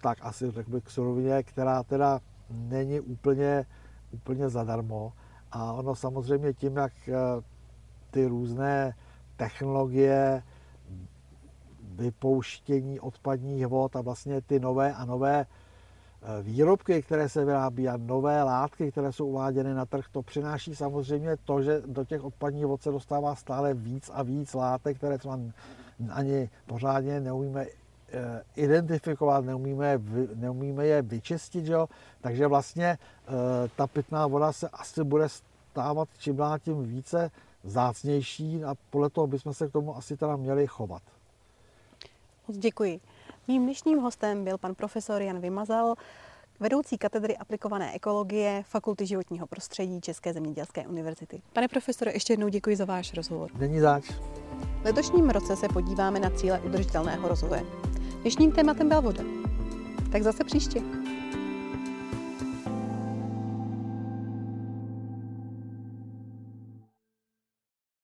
tak 0.00 0.18
asi 0.20 0.50
řekl 0.50 0.70
bych 0.70 0.84
k 0.84 0.90
surovině, 0.90 1.42
která 1.42 1.82
teda 1.82 2.20
není 2.50 3.00
úplně, 3.00 3.66
úplně 4.10 4.48
zadarmo. 4.48 5.12
A 5.52 5.72
ono 5.72 5.94
samozřejmě 5.94 6.52
tím, 6.52 6.76
jak 6.76 6.92
ty 8.10 8.26
různé 8.26 8.94
technologie 9.36 10.42
vypouštění 11.96 13.00
odpadních 13.00 13.66
vod 13.66 13.96
a 13.96 14.00
vlastně 14.00 14.40
ty 14.40 14.60
nové 14.60 14.94
a 14.94 15.04
nové 15.04 15.40
eh, 15.40 15.46
výrobky, 16.42 17.02
které 17.02 17.28
se 17.28 17.44
vyrábí 17.44 17.88
a 17.88 17.96
nové 17.96 18.42
látky, 18.42 18.90
které 18.90 19.12
jsou 19.12 19.26
uváděny 19.26 19.74
na 19.74 19.86
trh, 19.86 20.04
to 20.12 20.22
přináší 20.22 20.76
samozřejmě 20.76 21.36
to, 21.44 21.62
že 21.62 21.82
do 21.86 22.04
těch 22.04 22.24
odpadních 22.24 22.66
vod 22.66 22.82
se 22.82 22.90
dostává 22.90 23.34
stále 23.34 23.74
víc 23.74 24.10
a 24.14 24.22
víc 24.22 24.54
látek, 24.54 24.96
které 24.96 25.18
třeba 25.18 25.38
ani 26.10 26.50
pořádně 26.66 27.20
neumíme 27.20 27.66
eh, 27.66 28.42
identifikovat, 28.56 29.44
neumíme, 29.44 30.00
neumíme 30.34 30.86
je 30.86 31.02
vyčistit, 31.02 31.66
jo? 31.66 31.88
takže 32.20 32.46
vlastně 32.46 32.86
eh, 32.86 33.32
ta 33.76 33.86
pitná 33.86 34.26
voda 34.26 34.52
se 34.52 34.68
asi 34.68 35.04
bude 35.04 35.28
stávat 35.72 36.08
čím 36.18 36.36
dál 36.36 36.58
tím 36.58 36.84
více 36.84 37.30
zácnější 37.64 38.64
a 38.64 38.74
podle 38.90 39.10
toho 39.10 39.26
bychom 39.26 39.54
se 39.54 39.68
k 39.68 39.72
tomu 39.72 39.96
asi 39.96 40.16
teda 40.16 40.36
měli 40.36 40.66
chovat. 40.66 41.02
Moc 42.48 42.58
děkuji. 42.58 43.00
Mým 43.48 43.62
dnešním 43.62 43.98
hostem 43.98 44.44
byl 44.44 44.58
pan 44.58 44.74
profesor 44.74 45.22
Jan 45.22 45.40
Vymazal, 45.40 45.94
vedoucí 46.60 46.98
katedry 46.98 47.36
aplikované 47.36 47.94
ekologie 47.94 48.62
Fakulty 48.66 49.06
životního 49.06 49.46
prostředí 49.46 50.00
České 50.00 50.32
zemědělské 50.32 50.86
univerzity. 50.86 51.42
Pane 51.52 51.68
profesore, 51.68 52.12
ještě 52.12 52.32
jednou 52.32 52.48
děkuji 52.48 52.76
za 52.76 52.84
váš 52.84 53.14
rozhovor. 53.14 53.50
Není 53.58 53.80
zač. 53.80 54.04
V 54.82 54.84
letošním 54.84 55.30
roce 55.30 55.56
se 55.56 55.68
podíváme 55.68 56.20
na 56.20 56.30
cíle 56.30 56.60
udržitelného 56.60 57.28
rozvoje. 57.28 57.62
Dnešním 58.20 58.52
tématem 58.52 58.88
byla 58.88 59.00
voda. 59.00 59.24
Tak 60.12 60.22
zase 60.22 60.44
příště. 60.44 60.80